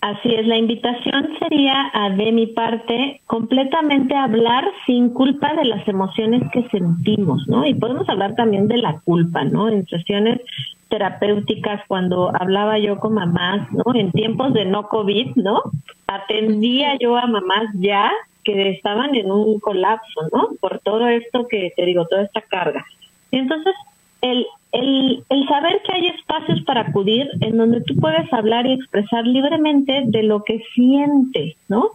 [0.03, 5.89] Así es, la invitación sería a, de mi parte completamente hablar sin culpa de las
[5.89, 7.65] emociones que sentimos, ¿no?
[7.67, 9.71] Y podemos hablar también de la culpa, ¿no?
[9.71, 10.43] En sesiones
[10.91, 13.95] terapéuticas, cuando hablaba yo con mamás, ¿no?
[13.95, 15.63] En tiempos de no COVID, ¿no?
[16.07, 18.13] Atendía yo a mamás ya
[18.45, 20.51] que estaban en un colapso, ¿no?
[20.61, 22.85] Por todo esto que te digo, toda esta carga.
[23.31, 23.75] Y entonces,
[24.21, 28.73] el, el, el saber que hay espacios para acudir en donde tú puedes hablar y
[28.73, 31.91] expresar libremente de lo que sientes, ¿no?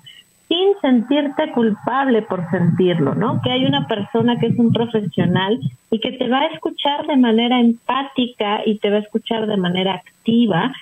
[0.48, 3.42] Sin sentirte culpable por sentirlo, ¿no?
[3.42, 5.60] Que hay una persona que es un profesional
[5.92, 9.58] y que te va a escuchar de manera empática y te va a escuchar de
[9.58, 10.74] manera activa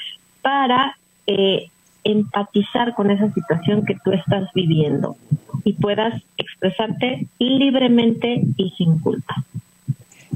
[0.42, 0.98] para
[1.28, 1.70] eh,
[2.08, 5.18] empatizar con esa situación que tú estás viviendo
[5.64, 9.36] y puedas expresarte libremente y sin culpa.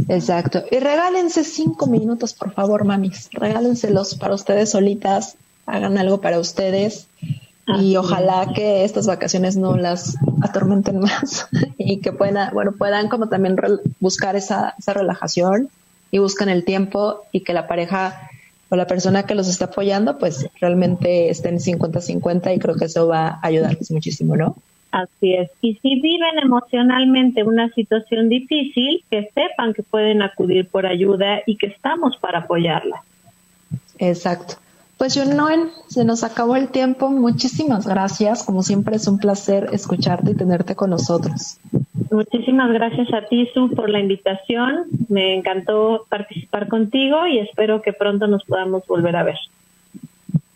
[0.10, 0.64] Exacto.
[0.70, 3.30] Y regálense cinco minutos, por favor, mamis.
[3.32, 5.38] Regálenselos para ustedes solitas.
[5.66, 7.08] Hagan algo para ustedes.
[7.80, 11.48] y ojalá que estas vacaciones no las atormenten más
[11.78, 13.56] y que puedan, bueno, puedan como también
[14.00, 15.70] buscar esa, esa relajación
[16.10, 18.31] y buscan el tiempo y que la pareja
[18.72, 23.06] o la persona que los está apoyando, pues realmente estén 50-50 y creo que eso
[23.06, 24.56] va a ayudarles muchísimo, ¿no?
[24.92, 25.52] Así es.
[25.62, 31.58] Y si viven emocionalmente una situación difícil, que sepan que pueden acudir por ayuda y
[31.58, 33.04] que estamos para apoyarla.
[34.00, 34.56] Exacto.
[35.02, 37.10] Pues Noel, se nos acabó el tiempo.
[37.10, 38.44] Muchísimas gracias.
[38.44, 41.58] Como siempre es un placer escucharte y tenerte con nosotros.
[42.12, 44.86] Muchísimas gracias a ti, Su, por la invitación.
[45.10, 49.38] Me encantó participar contigo y espero que pronto nos podamos volver a ver.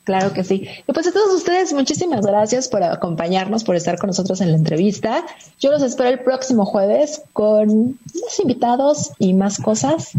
[0.04, 0.68] Claro que sí.
[0.88, 4.58] Y pues a todos ustedes, muchísimas gracias por acompañarnos, por estar con nosotros en la
[4.58, 5.26] entrevista.
[5.60, 10.12] Yo los espero el próximo jueves con más invitados y más cosas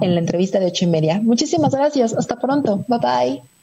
[0.00, 1.20] en la entrevista de ocho y media.
[1.22, 2.14] Muchísimas gracias.
[2.14, 2.82] Hasta pronto.
[2.88, 3.53] Bye bye.